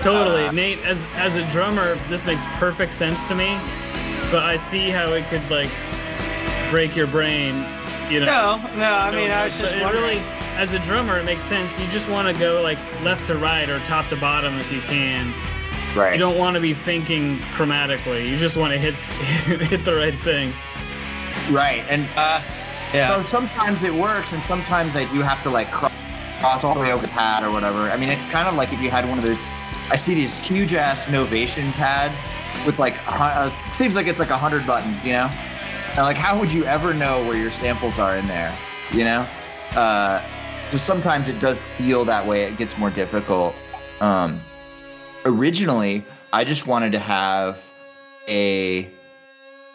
Totally, 0.00 0.50
Nate. 0.50 0.84
As 0.84 1.06
as 1.14 1.36
a 1.36 1.48
drummer, 1.50 1.94
this 2.08 2.26
makes 2.26 2.42
perfect 2.58 2.92
sense 2.92 3.26
to 3.28 3.34
me. 3.34 3.58
But 4.30 4.42
I 4.42 4.56
see 4.56 4.90
how 4.90 5.12
it 5.12 5.24
could 5.26 5.48
like 5.50 5.70
break 6.70 6.96
your 6.96 7.06
brain. 7.06 7.54
You 8.10 8.20
know. 8.20 8.56
No, 8.58 8.76
no. 8.76 8.92
I 8.92 9.10
mean, 9.14 9.30
I 9.30 9.44
was 9.44 9.54
just 9.54 9.82
wondering. 9.82 10.04
really, 10.04 10.22
as 10.56 10.72
a 10.72 10.78
drummer, 10.80 11.18
it 11.18 11.24
makes 11.24 11.42
sense. 11.44 11.78
You 11.78 11.86
just 11.88 12.08
want 12.08 12.32
to 12.32 12.38
go 12.40 12.62
like 12.62 12.78
left 13.02 13.26
to 13.26 13.36
right 13.36 13.68
or 13.68 13.78
top 13.80 14.06
to 14.08 14.16
bottom 14.16 14.54
if 14.58 14.72
you 14.72 14.80
can. 14.82 15.32
Right. 15.96 16.12
You 16.12 16.18
don't 16.18 16.38
want 16.38 16.54
to 16.54 16.60
be 16.60 16.74
thinking 16.74 17.36
chromatically. 17.54 18.28
You 18.28 18.36
just 18.36 18.56
want 18.56 18.72
to 18.72 18.78
hit 18.78 18.94
hit 19.68 19.84
the 19.84 19.94
right 19.94 20.18
thing. 20.20 20.52
right. 21.50 21.84
And 21.88 22.06
Uh, 22.16 22.40
yeah. 22.92 23.16
so 23.16 23.22
sometimes 23.24 23.82
it 23.82 23.92
works, 23.94 24.32
and 24.32 24.42
sometimes 24.44 24.96
I 24.96 25.04
do 25.12 25.20
have 25.22 25.42
to 25.44 25.50
like 25.50 25.70
cross 25.70 26.62
all 26.64 26.74
the 26.74 26.80
way 26.80 26.92
over 26.92 27.02
the 27.06 27.12
pad 27.12 27.42
or 27.42 27.50
whatever. 27.50 27.78
I 27.90 27.96
mean, 27.96 28.08
it's 28.08 28.26
kind 28.26 28.46
of 28.48 28.54
like 28.54 28.72
if 28.72 28.80
you 28.80 28.90
had 28.90 29.08
one 29.08 29.18
of 29.18 29.24
those. 29.24 29.38
I 29.90 29.96
see 29.96 30.14
these 30.14 30.40
huge 30.40 30.72
ass 30.74 31.06
Novation 31.06 31.70
pads 31.72 32.18
with 32.64 32.78
like 32.78 32.94
a 33.06 33.12
uh, 33.14 33.72
seems 33.72 33.94
like 33.96 34.06
it's 34.06 34.18
like 34.20 34.30
a 34.30 34.38
hundred 34.38 34.66
buttons, 34.66 35.04
you 35.04 35.12
know. 35.12 35.30
And 35.90 35.98
like, 36.02 36.16
how 36.16 36.38
would 36.40 36.52
you 36.52 36.64
ever 36.64 36.92
know 36.94 37.22
where 37.26 37.36
your 37.36 37.50
samples 37.50 37.98
are 37.98 38.16
in 38.16 38.26
there? 38.26 38.56
You 38.92 39.04
know. 39.04 39.26
Uh, 39.76 40.22
so 40.74 40.78
sometimes 40.78 41.28
it 41.28 41.38
does 41.38 41.56
feel 41.78 42.04
that 42.04 42.26
way. 42.26 42.42
It 42.42 42.58
gets 42.58 42.76
more 42.76 42.90
difficult. 42.90 43.54
Um, 44.00 44.40
originally, 45.24 46.04
I 46.32 46.42
just 46.42 46.66
wanted 46.66 46.90
to 46.92 46.98
have 46.98 47.64
a 48.26 48.90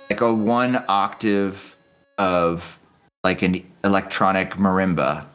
like 0.09 0.19
a 0.19 0.33
one 0.33 0.83
octave 0.89 1.77
of 2.17 2.77
like 3.23 3.43
an 3.43 3.65
electronic 3.85 4.55
marimba. 4.55 5.25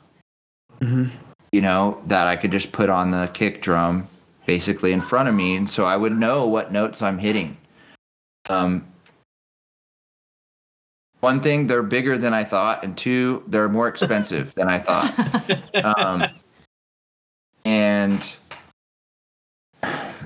You 1.50 1.62
know 1.62 2.02
that 2.08 2.26
I 2.26 2.36
could 2.36 2.52
just 2.52 2.70
put 2.72 2.90
on 2.90 3.10
the 3.10 3.30
kick 3.32 3.62
drum, 3.62 4.06
basically 4.44 4.92
in 4.92 5.00
front 5.00 5.30
of 5.30 5.34
me, 5.34 5.56
and 5.56 5.70
so 5.70 5.86
I 5.86 5.96
would 5.96 6.14
know 6.14 6.46
what 6.46 6.72
notes 6.72 7.00
I'm 7.00 7.16
hitting. 7.16 7.56
Um, 8.50 8.86
one 11.24 11.40
thing, 11.40 11.66
they're 11.66 11.82
bigger 11.82 12.18
than 12.18 12.34
I 12.34 12.44
thought, 12.44 12.84
and 12.84 12.96
two, 12.96 13.42
they're 13.46 13.68
more 13.68 13.88
expensive 13.88 14.54
than 14.54 14.68
I 14.68 14.78
thought. 14.78 15.12
Um, 15.84 16.22
and 17.66 18.22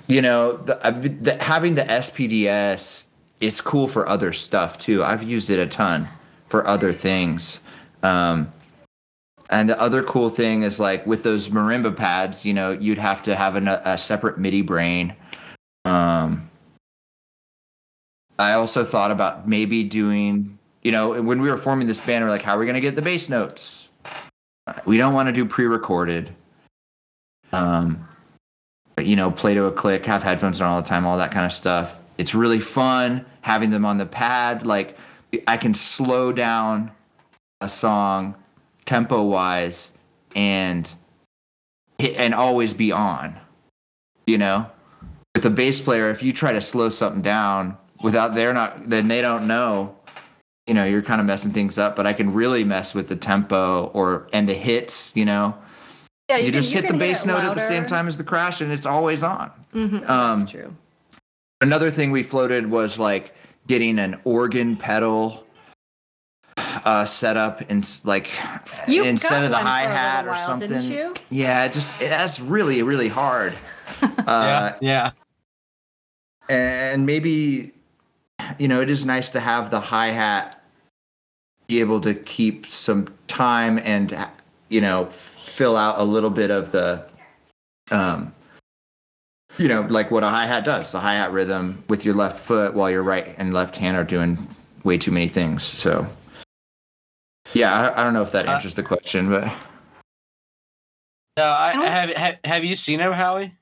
you 0.07 0.23
know, 0.23 0.57
the, 0.57 0.75
the, 1.21 1.43
having 1.43 1.75
the 1.75 1.83
SPDS 1.83 3.05
is 3.41 3.61
cool 3.61 3.89
for 3.89 4.09
other 4.09 4.33
stuff 4.33 4.79
too. 4.79 5.03
I've 5.03 5.23
used 5.23 5.51
it 5.51 5.59
a 5.59 5.67
ton 5.67 6.09
for 6.49 6.67
other 6.67 6.93
things. 6.93 7.61
Um, 8.03 8.51
and 9.51 9.69
the 9.69 9.81
other 9.81 10.03
cool 10.03 10.31
thing 10.31 10.63
is 10.63 10.79
like 10.79 11.07
with 11.07 11.23
those 11.23 11.49
marimba 11.49 11.97
pads, 11.97 12.45
you 12.45 12.53
know, 12.53 12.73
you'd 12.73 12.99
have 12.99 13.23
to 13.23 13.35
have 13.35 13.57
an, 13.57 13.69
a 13.69 13.97
separate 13.97 14.39
MIDI 14.39 14.63
brain. 14.63 15.15
Um, 15.85 16.49
I 18.39 18.53
also 18.53 18.85
thought 18.85 19.11
about 19.11 19.49
maybe 19.49 19.83
doing, 19.85 20.58
you 20.83 20.93
know, 20.93 21.21
when 21.21 21.41
we 21.41 21.51
were 21.51 21.57
forming 21.57 21.87
this 21.87 22.01
band, 22.01 22.25
we're 22.25 22.31
like, 22.31 22.43
how 22.43 22.57
are 22.57 22.59
we 22.59 22.67
going 22.67 22.75
to 22.75 22.81
get 22.81 22.97
the 22.97 23.03
bass 23.03 23.29
notes? 23.29 23.89
we 24.85 24.97
don't 24.97 25.15
want 25.15 25.29
to 25.29 25.33
do 25.33 25.45
pre-recorded. 25.45 26.35
Um, 27.53 28.07
but 28.97 29.07
you 29.07 29.17
know, 29.17 29.31
play 29.31 29.55
to 29.55 29.65
a 29.65 29.73
click, 29.73 30.05
have 30.07 30.23
headphones 30.23 30.61
on 30.61 30.69
all 30.69 30.83
the 30.83 30.89
time, 30.89 31.07
all 31.07 31.19
that 31.19 31.31
kind 31.31 31.47
of 31.47 31.53
stuff. 31.53 32.05
It's 32.19 32.35
really 32.35 32.61
fun 32.61 33.25
having 33.43 33.71
them 33.71 33.85
on 33.85 33.99
the 33.99 34.07
pad. 34.07 34.67
Like 34.67 34.99
I 35.47 35.57
can 35.57 35.75
slow 35.75 36.33
down 36.33 36.91
a 37.61 37.69
song 37.69 38.37
tempo 38.85 39.23
wise 39.23 39.93
and 40.35 40.93
and 41.99 42.35
always 42.35 42.75
be 42.75 42.93
on. 42.93 43.39
You 44.27 44.39
know, 44.39 44.71
with 45.35 45.47
a 45.47 45.51
bass 45.51 45.81
player, 45.81 46.11
if 46.11 46.23
you 46.23 46.33
try 46.33 46.53
to 46.53 46.61
slow 46.61 46.91
something 46.91 47.23
down 47.23 47.79
without 48.03 48.35
they're 48.35 48.53
not, 48.53 48.91
then 48.91 49.09
they 49.09 49.23
don't 49.23 49.47
know. 49.47 49.97
You 50.69 50.75
know, 50.75 50.85
you're 50.85 51.03
kind 51.03 51.21
of 51.21 51.27
messing 51.27 51.53
things 51.53 51.79
up. 51.79 51.97
But 51.97 52.07
I 52.07 52.13
can 52.13 52.33
really 52.33 52.63
mess 52.63 52.95
with 52.95 53.09
the 53.09 53.17
tempo 53.17 53.87
or 53.95 54.29
and 54.33 54.49
the 54.49 54.55
hits. 54.55 55.13
You 55.17 55.25
know, 55.25 55.57
yeah, 56.29 56.37
you, 56.37 56.47
you 56.47 56.53
can, 56.53 56.61
just 56.61 56.75
you 56.75 56.83
hit 56.83 56.93
the 56.93 56.99
bass 56.99 57.25
note 57.25 57.43
at 57.43 57.55
the 57.55 57.61
same 57.61 57.87
time 57.87 58.07
as 58.07 58.17
the 58.17 58.25
crash, 58.25 58.61
and 58.61 58.71
it's 58.71 58.87
always 58.87 59.23
on. 59.23 59.51
Mm-hmm. 59.75 60.11
Um, 60.11 60.41
That's 60.41 60.51
true. 60.51 60.75
Another 61.61 61.91
thing 61.91 62.11
we 62.11 62.23
floated 62.23 62.71
was 62.71 62.99
like 62.99 63.35
getting 63.67 63.99
an 63.99 64.21
organ 64.25 64.77
pedal 64.77 65.45
uh, 66.85 67.05
setup 67.05 67.63
and 67.71 67.89
like 68.05 68.31
you 68.87 69.05
instead 69.05 69.45
of 69.45 69.51
the 69.51 69.57
hi 69.57 69.83
hat 69.83 70.27
or 70.27 70.35
something. 70.37 71.15
Yeah, 71.31 71.65
it 71.65 71.73
just 71.73 72.01
it, 72.01 72.09
that's 72.11 72.41
really 72.41 72.83
really 72.83 73.09
hard. 73.09 73.55
uh, 74.03 74.09
yeah, 74.27 74.77
yeah. 74.81 75.11
And 76.49 77.07
maybe 77.07 77.73
you 78.59 78.69
know 78.69 78.81
it 78.81 78.91
is 78.91 79.05
nice 79.05 79.31
to 79.31 79.41
have 79.41 79.71
the 79.71 79.81
hi 79.81 80.09
hat 80.09 80.58
be 81.69 81.81
able 81.81 82.01
to 82.01 82.15
keep 82.15 82.67
some 82.67 83.07
time 83.27 83.79
and 83.85 84.17
you 84.69 84.81
know 84.81 85.07
fill 85.07 85.77
out 85.77 85.99
a 85.99 86.05
little 86.05 86.31
bit 86.31 86.51
of 86.51 86.73
the 86.73 87.05
um 87.91 88.35
you 89.59 89.69
know 89.69 89.83
like 89.83 90.11
what 90.11 90.23
a 90.25 90.29
hi 90.29 90.47
hat 90.47 90.65
does 90.65 90.93
the 90.93 91.01
hi 91.01 91.15
hat 91.15 91.33
rhythm 91.33 91.83
with 91.89 92.05
your 92.05 92.15
left 92.15 92.39
foot 92.39 92.75
while 92.75 92.91
your 92.91 93.03
right 93.03 93.35
and 93.39 93.55
left 93.55 93.77
hand 93.77 93.97
are 93.97 94.05
doing 94.05 94.39
way 94.85 94.99
too 94.99 95.11
many 95.11 95.29
things 95.29 95.63
so 95.63 96.07
yeah, 97.55 97.75
I, 97.75 98.01
I 98.01 98.05
don't 98.05 98.13
know 98.13 98.23
if 98.23 98.33
that 98.33 98.47
uh, 98.47 98.53
answers 98.53 98.75
uh, 98.75 98.77
the 98.77 98.83
question, 98.83 99.31
but 99.31 99.45
no, 101.37 101.45
I, 101.45 101.73
I 101.75 101.91
have, 101.91 102.11
have. 102.11 102.35
Have 102.45 102.65
you 102.65 102.77
seen 102.85 103.01
him, 103.01 103.13
Howie? 103.13 103.55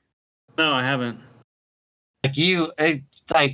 No, 0.57 0.71
I 0.71 0.83
haven't. 0.83 1.19
Like 2.23 2.35
you, 2.35 2.71
it's 2.77 3.03
like, 3.33 3.53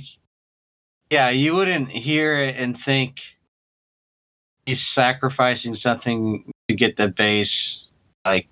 yeah, 1.10 1.30
you 1.30 1.54
wouldn't 1.54 1.90
hear 1.90 2.42
it 2.42 2.56
and 2.56 2.76
think 2.84 3.14
he's 4.66 4.78
sacrificing 4.94 5.76
something 5.82 6.50
to 6.68 6.74
get 6.74 6.96
the 6.96 7.08
bass 7.08 7.48
like 8.24 8.46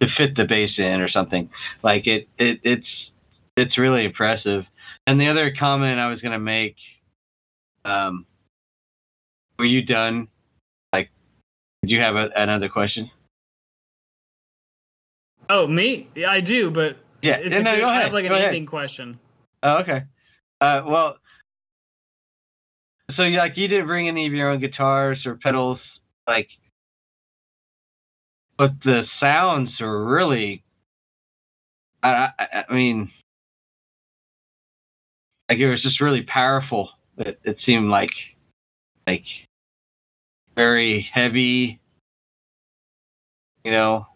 to 0.00 0.08
fit 0.16 0.36
the 0.36 0.44
bass 0.44 0.70
in 0.78 1.00
or 1.00 1.08
something. 1.08 1.48
Like 1.82 2.06
it, 2.06 2.28
it, 2.38 2.60
it's, 2.64 2.86
it's 3.56 3.78
really 3.78 4.04
impressive. 4.04 4.64
And 5.06 5.20
the 5.20 5.28
other 5.28 5.52
comment 5.58 5.98
I 5.98 6.08
was 6.08 6.20
gonna 6.20 6.38
make, 6.38 6.76
um, 7.84 8.26
were 9.58 9.64
you 9.64 9.82
done? 9.82 10.28
Like, 10.92 11.10
did 11.82 11.90
you 11.90 12.00
have 12.00 12.16
a, 12.16 12.30
another 12.36 12.68
question? 12.68 13.10
Oh, 15.48 15.66
me? 15.66 16.08
Yeah, 16.14 16.30
I 16.30 16.40
do, 16.40 16.70
but 16.70 16.96
yeah, 17.20 17.36
it's 17.36 17.50
no, 17.54 17.76
good, 17.76 17.84
I 17.84 18.02
have 18.02 18.12
like 18.12 18.24
an 18.24 18.32
ending 18.32 18.66
question. 18.66 19.18
Oh, 19.62 19.78
okay. 19.78 20.04
Uh, 20.60 20.82
well, 20.86 21.16
so 23.16 23.22
like 23.22 23.56
you 23.56 23.68
didn't 23.68 23.86
bring 23.86 24.08
any 24.08 24.26
of 24.26 24.32
your 24.32 24.50
own 24.50 24.60
guitars 24.60 25.24
or 25.26 25.36
pedals, 25.36 25.78
like, 26.26 26.48
but 28.58 28.72
the 28.84 29.04
sounds 29.20 29.70
are 29.80 30.04
really. 30.04 30.62
I, 32.02 32.28
I, 32.38 32.64
I 32.68 32.74
mean, 32.74 33.10
like 35.48 35.58
it 35.58 35.70
was 35.70 35.82
just 35.82 36.00
really 36.00 36.22
powerful. 36.22 36.90
It, 37.18 37.38
it 37.44 37.58
seemed 37.64 37.90
like, 37.90 38.10
like 39.06 39.24
very 40.56 41.08
heavy, 41.12 41.80
you 43.64 43.70
know, 43.70 44.06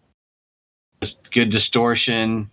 just 1.01 1.15
good 1.33 1.51
distortion. 1.51 2.51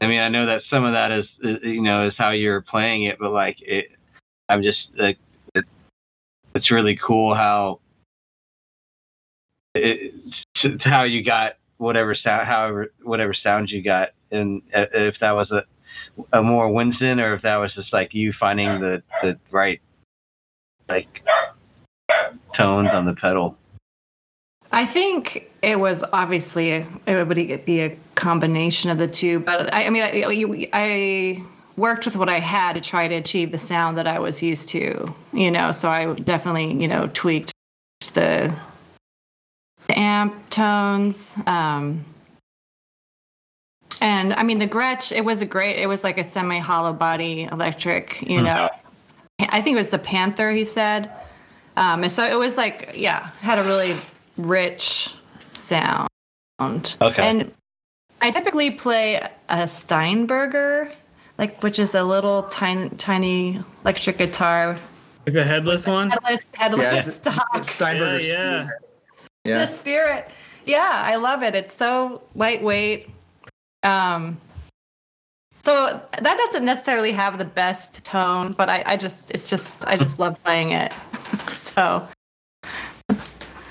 I 0.00 0.08
mean, 0.08 0.20
I 0.20 0.28
know 0.28 0.46
that 0.46 0.62
some 0.68 0.84
of 0.84 0.94
that 0.94 1.12
is, 1.12 1.26
you 1.62 1.82
know, 1.82 2.08
is 2.08 2.14
how 2.18 2.30
you're 2.30 2.60
playing 2.60 3.04
it, 3.04 3.18
but 3.20 3.30
like 3.30 3.56
it, 3.60 3.86
I'm 4.48 4.62
just 4.62 4.78
like, 4.98 5.18
it, 5.54 5.64
it's 6.54 6.70
really 6.70 6.98
cool 7.04 7.34
how 7.34 7.80
it, 9.74 10.14
how 10.80 11.04
you 11.04 11.24
got 11.24 11.52
whatever 11.78 12.14
sound, 12.14 12.46
however, 12.46 12.92
whatever 13.02 13.34
sounds 13.34 13.70
you 13.70 13.82
got, 13.82 14.10
and 14.30 14.62
uh, 14.74 14.86
if 14.92 15.16
that 15.20 15.32
was 15.32 15.50
a, 15.50 15.64
a 16.32 16.42
more 16.42 16.72
Winston 16.72 17.20
or 17.20 17.34
if 17.34 17.42
that 17.42 17.56
was 17.56 17.74
just 17.74 17.92
like 17.92 18.14
you 18.14 18.32
finding 18.38 18.80
the 18.80 19.02
the 19.22 19.38
right 19.50 19.80
like 20.88 21.22
tones 22.56 22.90
on 22.92 23.06
the 23.06 23.14
pedal? 23.14 23.56
I 24.70 24.86
think 24.86 25.50
it 25.62 25.78
was 25.78 26.04
obviously 26.12 26.86
it 27.06 27.28
would 27.28 27.64
be 27.64 27.80
a 27.80 27.98
combination 28.14 28.90
of 28.90 28.98
the 28.98 29.08
two, 29.08 29.40
but 29.40 29.72
I, 29.72 29.86
I 29.86 29.90
mean, 29.90 30.02
I, 30.02 30.68
I, 30.72 31.42
worked 31.76 32.04
with 32.04 32.16
what 32.16 32.28
I 32.28 32.40
had 32.40 32.74
to 32.74 32.80
try 32.80 33.08
to 33.08 33.14
achieve 33.14 33.52
the 33.52 33.58
sound 33.58 33.98
that 33.98 34.06
I 34.06 34.18
was 34.18 34.42
used 34.42 34.68
to, 34.70 35.14
you 35.32 35.50
know. 35.50 35.72
So 35.72 35.88
I 35.88 36.12
definitely, 36.14 36.74
you 36.74 36.88
know, 36.88 37.10
tweaked 37.12 37.52
the, 38.14 38.54
the 39.86 39.98
amp 39.98 40.50
tones. 40.50 41.36
Um, 41.46 42.04
and 44.00 44.32
I 44.32 44.42
mean, 44.42 44.58
the 44.58 44.68
Gretsch, 44.68 45.12
it 45.16 45.24
was 45.24 45.42
a 45.42 45.46
great, 45.46 45.76
it 45.76 45.86
was 45.86 46.02
like 46.04 46.18
a 46.18 46.24
semi 46.24 46.58
hollow 46.58 46.92
body 46.92 47.48
electric, 47.50 48.22
you 48.22 48.40
mm. 48.40 48.44
know. 48.44 48.70
I 49.38 49.60
think 49.60 49.74
it 49.74 49.78
was 49.78 49.90
the 49.90 49.98
Panther, 49.98 50.50
he 50.50 50.64
said. 50.64 51.10
Um, 51.76 52.02
and 52.02 52.12
so 52.12 52.24
it 52.24 52.38
was 52.38 52.56
like, 52.56 52.94
yeah, 52.96 53.30
had 53.40 53.58
a 53.58 53.62
really 53.62 53.96
rich 54.36 55.14
sound. 55.50 56.08
Okay. 56.60 57.22
And 57.22 57.52
I 58.20 58.30
typically 58.30 58.70
play 58.70 59.26
a 59.48 59.66
Steinberger, 59.66 60.92
like 61.38 61.62
which 61.62 61.78
is 61.78 61.94
a 61.94 62.04
little 62.04 62.44
tiny, 62.44 62.88
tiny 62.90 63.60
electric 63.82 64.18
guitar. 64.18 64.78
Like 65.26 65.34
the 65.34 65.44
headless 65.44 65.86
one. 65.86 66.10
Headless, 66.10 66.44
headless. 66.54 67.20
Yeah, 67.24 67.62
Steinberger. 67.62 68.24
Yeah, 68.24 68.28
yeah. 68.32 68.68
yeah. 69.44 69.58
The 69.58 69.66
spirit. 69.66 70.30
Yeah, 70.64 71.02
I 71.04 71.16
love 71.16 71.42
it. 71.42 71.54
It's 71.54 71.72
so 71.72 72.22
lightweight. 72.34 73.08
Um, 73.82 74.40
so 75.62 76.00
that 76.20 76.36
doesn't 76.36 76.64
necessarily 76.64 77.12
have 77.12 77.38
the 77.38 77.44
best 77.44 78.04
tone, 78.04 78.52
but 78.52 78.68
I, 78.68 78.82
I 78.84 78.96
just 78.96 79.30
it's 79.30 79.48
just 79.48 79.86
I 79.86 79.96
just 79.96 80.18
love 80.18 80.42
playing 80.42 80.72
it. 80.72 80.92
so 81.52 82.06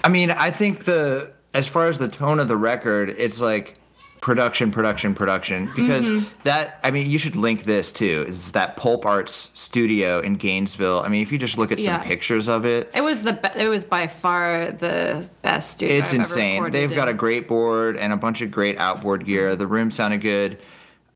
I 0.03 0.09
mean, 0.09 0.31
I 0.31 0.51
think 0.51 0.85
the 0.85 1.33
as 1.53 1.67
far 1.67 1.87
as 1.87 1.97
the 1.97 2.07
tone 2.07 2.39
of 2.39 2.47
the 2.47 2.57
record, 2.57 3.09
it's 3.09 3.41
like 3.41 3.77
production, 4.21 4.71
production, 4.71 5.13
production. 5.13 5.71
Because 5.75 6.07
mm-hmm. 6.09 6.25
that 6.43 6.79
I 6.83 6.91
mean, 6.91 7.09
you 7.09 7.17
should 7.17 7.35
link 7.35 7.63
this 7.63 7.91
too. 7.91 8.25
It's 8.27 8.51
that 8.51 8.77
Pulp 8.77 9.05
Arts 9.05 9.51
studio 9.53 10.19
in 10.19 10.35
Gainesville. 10.35 11.01
I 11.01 11.09
mean, 11.09 11.21
if 11.21 11.31
you 11.31 11.37
just 11.37 11.57
look 11.57 11.71
at 11.71 11.79
some 11.79 11.93
yeah. 11.93 12.03
pictures 12.03 12.47
of 12.47 12.65
it, 12.65 12.89
it 12.93 13.01
was 13.01 13.23
the 13.23 13.33
be- 13.33 13.59
it 13.59 13.67
was 13.67 13.83
by 13.83 14.07
far 14.07 14.71
the 14.71 15.29
best 15.41 15.71
studio. 15.71 15.97
It's 15.97 16.13
I've 16.13 16.19
insane. 16.19 16.71
They've 16.71 16.93
got 16.93 17.09
a 17.09 17.13
great 17.13 17.47
board 17.47 17.97
and 17.97 18.13
a 18.13 18.17
bunch 18.17 18.41
of 18.41 18.51
great 18.51 18.77
outboard 18.77 19.25
gear. 19.25 19.55
The 19.55 19.67
room 19.67 19.91
sounded 19.91 20.21
good. 20.21 20.65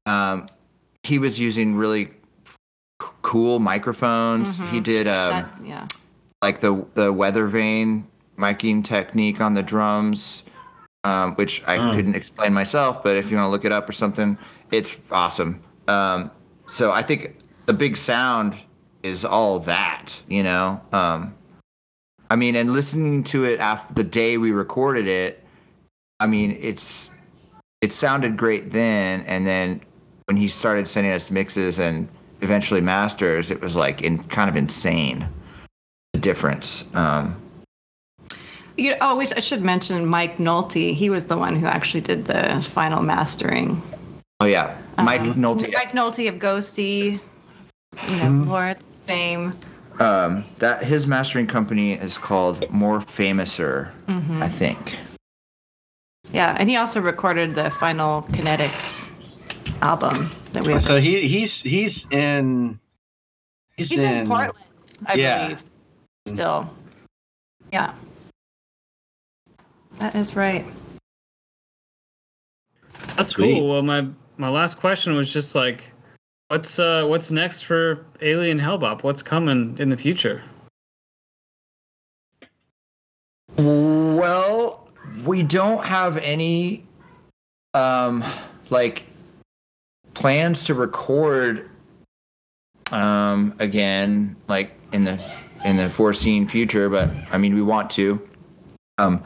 Um, 0.06 0.48
he 1.04 1.20
was 1.20 1.40
using 1.40 1.76
really 1.76 2.12
cool 3.22 3.60
microphones. 3.60 4.58
Mm-hmm. 4.58 4.72
He 4.72 4.80
did 4.82 5.08
uh, 5.08 5.30
that, 5.30 5.54
yeah. 5.64 5.88
like 6.42 6.60
the 6.60 6.86
the 6.96 7.14
weather 7.14 7.48
vane 7.48 8.08
miking 8.38 8.84
technique 8.84 9.40
on 9.40 9.54
the 9.54 9.64
drums, 9.64 10.44
um, 11.06 11.36
which 11.36 11.64
I 11.68 11.78
mm. 11.78 11.94
couldn't 11.94 12.16
explain 12.16 12.52
myself. 12.52 13.04
But 13.04 13.16
if 13.16 13.30
you 13.30 13.38
want 13.38 13.48
to 13.48 13.52
look 13.52 13.64
it 13.64 13.72
up 13.72 13.88
or 13.88 13.94
something, 13.94 14.38
it's 14.72 14.98
awesome. 15.12 15.64
Um, 15.88 16.32
so 16.68 16.92
I 16.92 17.04
think 17.04 17.38
the 17.68 17.74
big 17.74 17.96
sound 17.96 18.56
is 19.04 19.24
all 19.24 19.60
that, 19.60 20.20
you 20.28 20.42
know. 20.42 20.82
Um, 20.92 21.36
I 22.32 22.36
mean, 22.36 22.56
and 22.56 22.74
listening 22.74 23.24
to 23.26 23.46
it 23.46 23.60
after 23.60 23.94
the 23.94 24.04
day 24.04 24.38
we 24.38 24.52
recorded 24.52 25.08
it, 25.08 25.44
I 26.20 26.26
mean, 26.26 26.58
it's 26.60 27.12
it 27.82 27.92
sounded 27.92 28.36
great 28.36 28.72
then, 28.72 29.22
and 29.28 29.46
then 29.46 29.82
when 30.26 30.38
he 30.38 30.48
started 30.48 30.88
sending 30.88 31.14
us 31.14 31.30
mixes 31.30 31.78
and 31.78 32.08
eventually 32.42 32.82
masters, 32.82 33.52
it 33.52 33.62
was 33.62 33.76
like 33.76 34.02
in 34.02 34.24
kind 34.24 34.50
of 34.50 34.56
insane 34.56 35.30
the 36.14 36.20
difference. 36.20 36.86
Um, 36.96 37.40
you 38.78 38.92
know, 38.92 38.98
oh, 39.02 39.16
we, 39.16 39.28
I 39.36 39.40
should 39.40 39.62
mention 39.62 40.06
Mike 40.06 40.38
Nolte. 40.38 40.94
He 40.94 41.10
was 41.10 41.28
the 41.28 41.38
one 41.38 41.56
who 41.56 41.66
actually 41.66 42.02
did 42.02 42.26
the 42.26 42.62
final 42.62 43.02
mastering. 43.02 43.82
Oh 44.40 44.46
yeah, 44.46 44.78
Mike 44.98 45.22
um, 45.22 45.36
Nolte. 45.36 45.74
Mike 45.74 45.92
Nolte 45.92 46.28
of 46.28 46.36
Ghosty, 46.36 47.04
you 47.04 47.10
know, 47.12 47.20
mm-hmm. 47.98 48.50
Lawrence 48.50 48.84
fame. 49.06 49.54
um, 50.00 50.44
that 50.58 50.84
his 50.84 51.08
mastering 51.08 51.48
company 51.48 51.94
is 51.94 52.18
called 52.18 52.70
More 52.70 53.00
Famouser, 53.00 53.92
mm-hmm. 54.08 54.44
I 54.44 54.50
think. 54.50 54.98
Yeah, 56.34 56.56
and 56.60 56.70
he 56.70 56.76
also 56.76 57.00
recorded 57.00 57.56
the 57.56 57.70
final 57.70 58.24
Kinetics 58.24 59.10
album 59.82 60.32
that 60.52 60.64
we. 60.64 60.74
So 60.86 61.00
he 61.00 61.28
he's 61.28 61.52
he's 61.64 61.94
in. 62.12 62.80
He's, 63.78 63.88
he's 63.88 64.04
in, 64.04 64.14
in, 64.14 64.28
Portland, 64.28 64.54
I 65.06 65.16
yeah. 65.16 65.44
believe. 65.44 65.64
Still, 66.28 66.70
yeah. 67.72 67.94
That 70.00 70.16
is 70.16 70.36
right. 70.36 70.66
That's 73.16 73.30
Sweet. 73.30 73.56
cool. 73.56 73.70
Well, 73.70 73.82
my 73.82 74.08
my 74.38 74.50
last 74.50 74.78
question 74.78 75.16
was 75.16 75.32
just 75.32 75.56
like, 75.56 75.92
what's 76.50 76.80
uh 76.80 77.06
what's 77.06 77.32
next 77.32 77.62
for 77.62 78.06
Alien 78.22 78.60
Hellbop? 78.60 79.04
What's 79.04 79.24
coming 79.24 79.76
in 79.80 79.90
the 79.90 79.98
future? 79.98 80.44
Well, 83.58 84.88
we 85.26 85.44
don't 85.44 85.86
have 85.86 86.18
any 86.18 86.84
um 87.74 88.24
like 88.70 89.06
plans 90.14 90.64
to 90.64 90.74
record 90.74 91.70
um 92.92 93.56
again 93.60 94.36
like 94.48 94.74
in 94.92 95.04
the 95.04 95.20
in 95.64 95.78
the 95.78 95.90
foreseen 95.90 96.48
future, 96.48 96.90
but 96.90 97.10
I 97.32 97.38
mean 97.38 97.56
we 97.56 97.62
want 97.62 97.90
to. 97.92 98.28
Um 98.98 99.24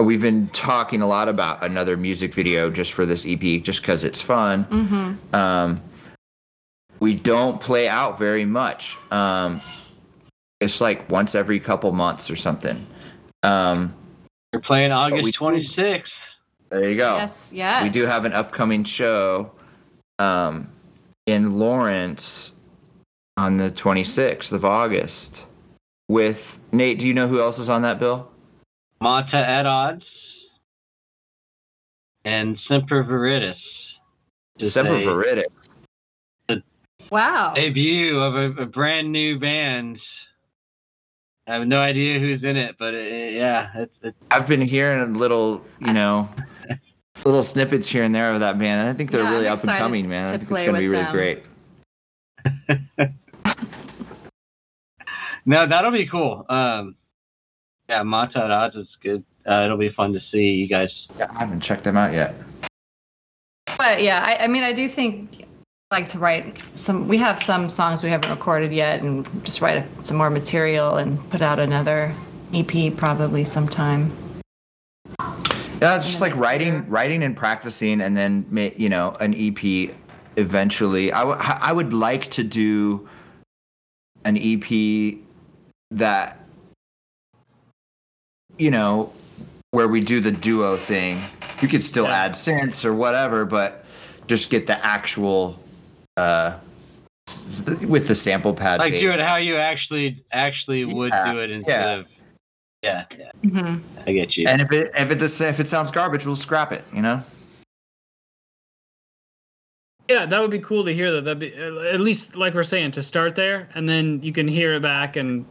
we've 0.00 0.22
been 0.22 0.48
talking 0.50 1.02
a 1.02 1.06
lot 1.06 1.28
about 1.28 1.62
another 1.64 1.96
music 1.96 2.32
video 2.32 2.70
just 2.70 2.92
for 2.92 3.04
this 3.04 3.26
EP, 3.26 3.62
just 3.62 3.82
because 3.82 4.04
it's 4.04 4.22
fun. 4.22 4.64
Mm-hmm. 4.66 5.34
Um, 5.34 5.82
we 7.00 7.14
don't 7.14 7.60
play 7.60 7.88
out 7.88 8.18
very 8.18 8.44
much. 8.44 8.96
Um, 9.10 9.60
it's 10.60 10.80
like 10.80 11.10
once 11.10 11.34
every 11.34 11.60
couple 11.60 11.90
months 11.92 12.30
or 12.30 12.36
something. 12.36 12.86
Um, 13.42 13.94
You're 14.52 14.62
playing 14.62 14.92
August 14.92 15.24
26th. 15.40 16.02
There 16.70 16.88
you 16.88 16.96
go. 16.96 17.16
Yes, 17.16 17.50
yes. 17.52 17.82
We 17.82 17.88
do 17.90 18.04
have 18.04 18.24
an 18.24 18.32
upcoming 18.32 18.84
show 18.84 19.52
um, 20.18 20.68
in 21.26 21.58
Lawrence 21.58 22.52
on 23.36 23.56
the 23.56 23.70
26th 23.70 24.52
of 24.52 24.64
August 24.64 25.46
with 26.08 26.60
Nate. 26.72 26.98
Do 26.98 27.06
you 27.06 27.14
know 27.14 27.28
who 27.28 27.40
else 27.40 27.58
is 27.58 27.68
on 27.68 27.82
that 27.82 27.98
bill? 27.98 28.30
Monta 29.02 29.34
at 29.34 29.66
odds 29.66 30.04
and 32.24 32.58
Semper 32.68 33.04
Viridis. 33.04 33.54
Semper 34.60 34.98
Viridis. 34.98 35.44
Wow. 37.10 37.54
Debut 37.54 38.18
of 38.18 38.34
a, 38.34 38.62
a, 38.62 38.66
brand 38.66 39.10
new 39.10 39.38
band. 39.38 39.98
I 41.46 41.54
have 41.54 41.66
no 41.66 41.80
idea 41.80 42.18
who's 42.18 42.42
in 42.44 42.56
it, 42.56 42.76
but 42.78 42.92
it, 42.92 43.32
yeah, 43.32 43.70
it's, 43.74 43.94
it's, 44.02 44.16
I've 44.30 44.46
been 44.46 44.60
hearing 44.60 45.14
little, 45.14 45.64
you 45.78 45.94
know, 45.94 46.28
little 47.24 47.42
snippets 47.42 47.88
here 47.88 48.02
and 48.02 48.14
there 48.14 48.32
of 48.32 48.40
that 48.40 48.58
band. 48.58 48.86
I 48.86 48.92
think 48.92 49.10
they're 49.10 49.22
yeah, 49.22 49.30
really 49.30 49.48
up 49.48 49.60
and 49.60 49.70
coming, 49.70 50.06
man. 50.06 50.26
I 50.26 50.36
think 50.36 50.42
it's 50.50 50.62
going 50.62 50.74
to 50.74 50.80
be 50.80 50.88
really 50.88 51.04
them. 51.04 51.12
great. 51.12 51.44
no, 55.46 55.66
that'll 55.66 55.90
be 55.90 56.06
cool. 56.06 56.44
Um, 56.50 56.94
yeah, 57.88 58.02
Monta 58.02 58.36
Odds 58.36 58.76
is 58.76 58.88
good. 59.02 59.24
Uh, 59.48 59.64
it'll 59.64 59.78
be 59.78 59.90
fun 59.90 60.12
to 60.12 60.20
see 60.30 60.38
you 60.38 60.68
guys. 60.68 60.90
Yeah, 61.18 61.30
I 61.30 61.38
haven't 61.38 61.60
checked 61.60 61.84
them 61.84 61.96
out 61.96 62.12
yet. 62.12 62.34
But 63.78 64.02
yeah, 64.02 64.22
I, 64.24 64.44
I 64.44 64.46
mean, 64.46 64.62
I 64.62 64.72
do 64.72 64.88
think 64.88 65.46
I 65.90 65.96
like 65.96 66.08
to 66.10 66.18
write 66.18 66.62
some. 66.74 67.08
We 67.08 67.16
have 67.18 67.38
some 67.38 67.70
songs 67.70 68.02
we 68.02 68.10
haven't 68.10 68.30
recorded 68.30 68.72
yet, 68.72 69.02
and 69.02 69.26
just 69.44 69.60
write 69.60 69.86
some 70.04 70.16
more 70.16 70.30
material 70.30 70.96
and 70.96 71.18
put 71.30 71.40
out 71.40 71.58
another 71.58 72.14
EP 72.52 72.94
probably 72.96 73.44
sometime. 73.44 74.12
Yeah, 75.80 75.96
it's 75.96 76.08
just 76.08 76.20
like 76.20 76.34
writing, 76.36 76.72
year. 76.72 76.84
writing 76.88 77.22
and 77.22 77.36
practicing, 77.36 78.00
and 78.00 78.16
then 78.16 78.44
you 78.76 78.88
know 78.88 79.16
an 79.20 79.34
EP 79.34 79.94
eventually. 80.36 81.12
I, 81.12 81.20
w- 81.20 81.38
I 81.40 81.72
would 81.72 81.94
like 81.94 82.30
to 82.32 82.44
do 82.44 83.08
an 84.24 84.36
EP 84.36 85.18
that 85.90 86.47
you 88.58 88.70
know, 88.70 89.12
where 89.70 89.88
we 89.88 90.00
do 90.00 90.20
the 90.20 90.32
duo 90.32 90.76
thing. 90.76 91.20
You 91.60 91.68
could 91.68 91.82
still 91.82 92.04
yeah. 92.04 92.24
add 92.24 92.32
synths 92.32 92.84
or 92.84 92.94
whatever, 92.94 93.44
but 93.44 93.84
just 94.26 94.50
get 94.50 94.66
the 94.66 94.84
actual 94.84 95.58
uh, 96.16 96.58
with 97.86 98.08
the 98.08 98.14
sample 98.14 98.54
pad. 98.54 98.78
Like 98.78 98.94
do 98.94 99.10
it 99.10 99.20
how 99.20 99.36
you 99.36 99.56
actually 99.56 100.24
actually 100.32 100.84
would 100.84 101.10
yeah. 101.10 101.32
do 101.32 101.40
it 101.40 101.50
instead 101.50 101.84
yeah. 101.84 101.98
of 101.98 102.06
yeah. 102.82 103.04
yeah. 103.16 103.30
Mm-hmm. 103.44 104.08
I 104.08 104.12
get 104.12 104.36
you. 104.36 104.46
And 104.46 104.62
if 104.62 104.70
it 104.72 104.92
if 104.96 105.10
it 105.10 105.22
if 105.22 105.60
it 105.60 105.68
sounds 105.68 105.90
garbage, 105.90 106.24
we'll 106.24 106.36
scrap 106.36 106.72
it. 106.72 106.84
You 106.92 107.02
know. 107.02 107.22
Yeah, 110.08 110.24
that 110.24 110.40
would 110.40 110.50
be 110.50 110.60
cool 110.60 110.84
to 110.84 110.94
hear 110.94 111.12
that. 111.12 111.24
That 111.24 111.38
be 111.38 111.54
at 111.54 112.00
least 112.00 112.34
like 112.34 112.54
we're 112.54 112.62
saying 112.62 112.92
to 112.92 113.02
start 113.02 113.36
there, 113.36 113.68
and 113.74 113.88
then 113.88 114.22
you 114.22 114.32
can 114.32 114.48
hear 114.48 114.74
it 114.74 114.82
back 114.82 115.16
and 115.16 115.44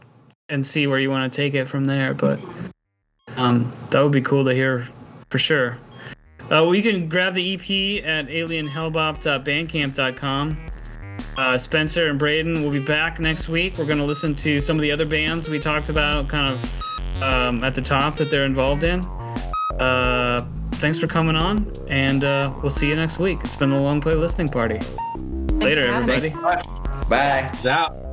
and 0.48 0.66
see 0.66 0.86
where 0.86 0.98
you 0.98 1.10
want 1.10 1.30
to 1.30 1.36
take 1.36 1.54
it 1.54 1.66
from 1.66 1.84
there. 1.84 2.14
But 2.14 2.40
um, 3.38 3.72
that 3.90 4.02
would 4.02 4.12
be 4.12 4.20
cool 4.20 4.44
to 4.44 4.52
hear 4.52 4.86
for 5.30 5.38
sure. 5.38 5.78
Uh, 6.50 6.64
well, 6.64 6.74
you 6.74 6.82
can 6.82 7.08
grab 7.08 7.34
the 7.34 7.54
EP 7.54 7.60
at 8.04 8.26
alienhellbop.bandcamp.com. 8.28 10.58
Uh, 11.36 11.58
Spencer 11.58 12.08
and 12.08 12.18
Braden 12.18 12.62
will 12.62 12.70
be 12.70 12.80
back 12.80 13.20
next 13.20 13.48
week. 13.48 13.76
We're 13.78 13.84
going 13.84 13.98
to 13.98 14.04
listen 14.04 14.34
to 14.36 14.60
some 14.60 14.76
of 14.76 14.82
the 14.82 14.90
other 14.90 15.06
bands 15.06 15.48
we 15.48 15.60
talked 15.60 15.88
about 15.88 16.28
kind 16.28 16.54
of 16.54 17.22
um, 17.22 17.64
at 17.64 17.74
the 17.74 17.82
top 17.82 18.16
that 18.16 18.30
they're 18.30 18.44
involved 18.44 18.84
in. 18.84 19.00
Uh, 19.78 20.46
thanks 20.72 20.98
for 20.98 21.06
coming 21.06 21.36
on, 21.36 21.70
and 21.88 22.24
uh, 22.24 22.52
we'll 22.62 22.70
see 22.70 22.88
you 22.88 22.96
next 22.96 23.18
week. 23.18 23.38
It's 23.44 23.56
been 23.56 23.70
the 23.70 23.78
Long 23.78 24.00
Play 24.00 24.14
Listening 24.14 24.48
Party. 24.48 24.78
Thanks 24.78 25.64
Later, 25.64 25.88
everybody. 25.88 26.30
Bye. 27.08 27.52
Out. 27.66 28.07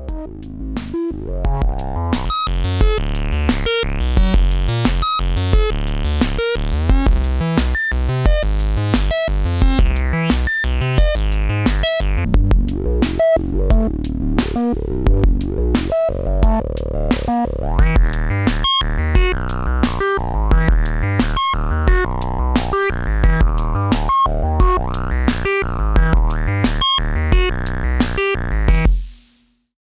Bye. 17.59 17.85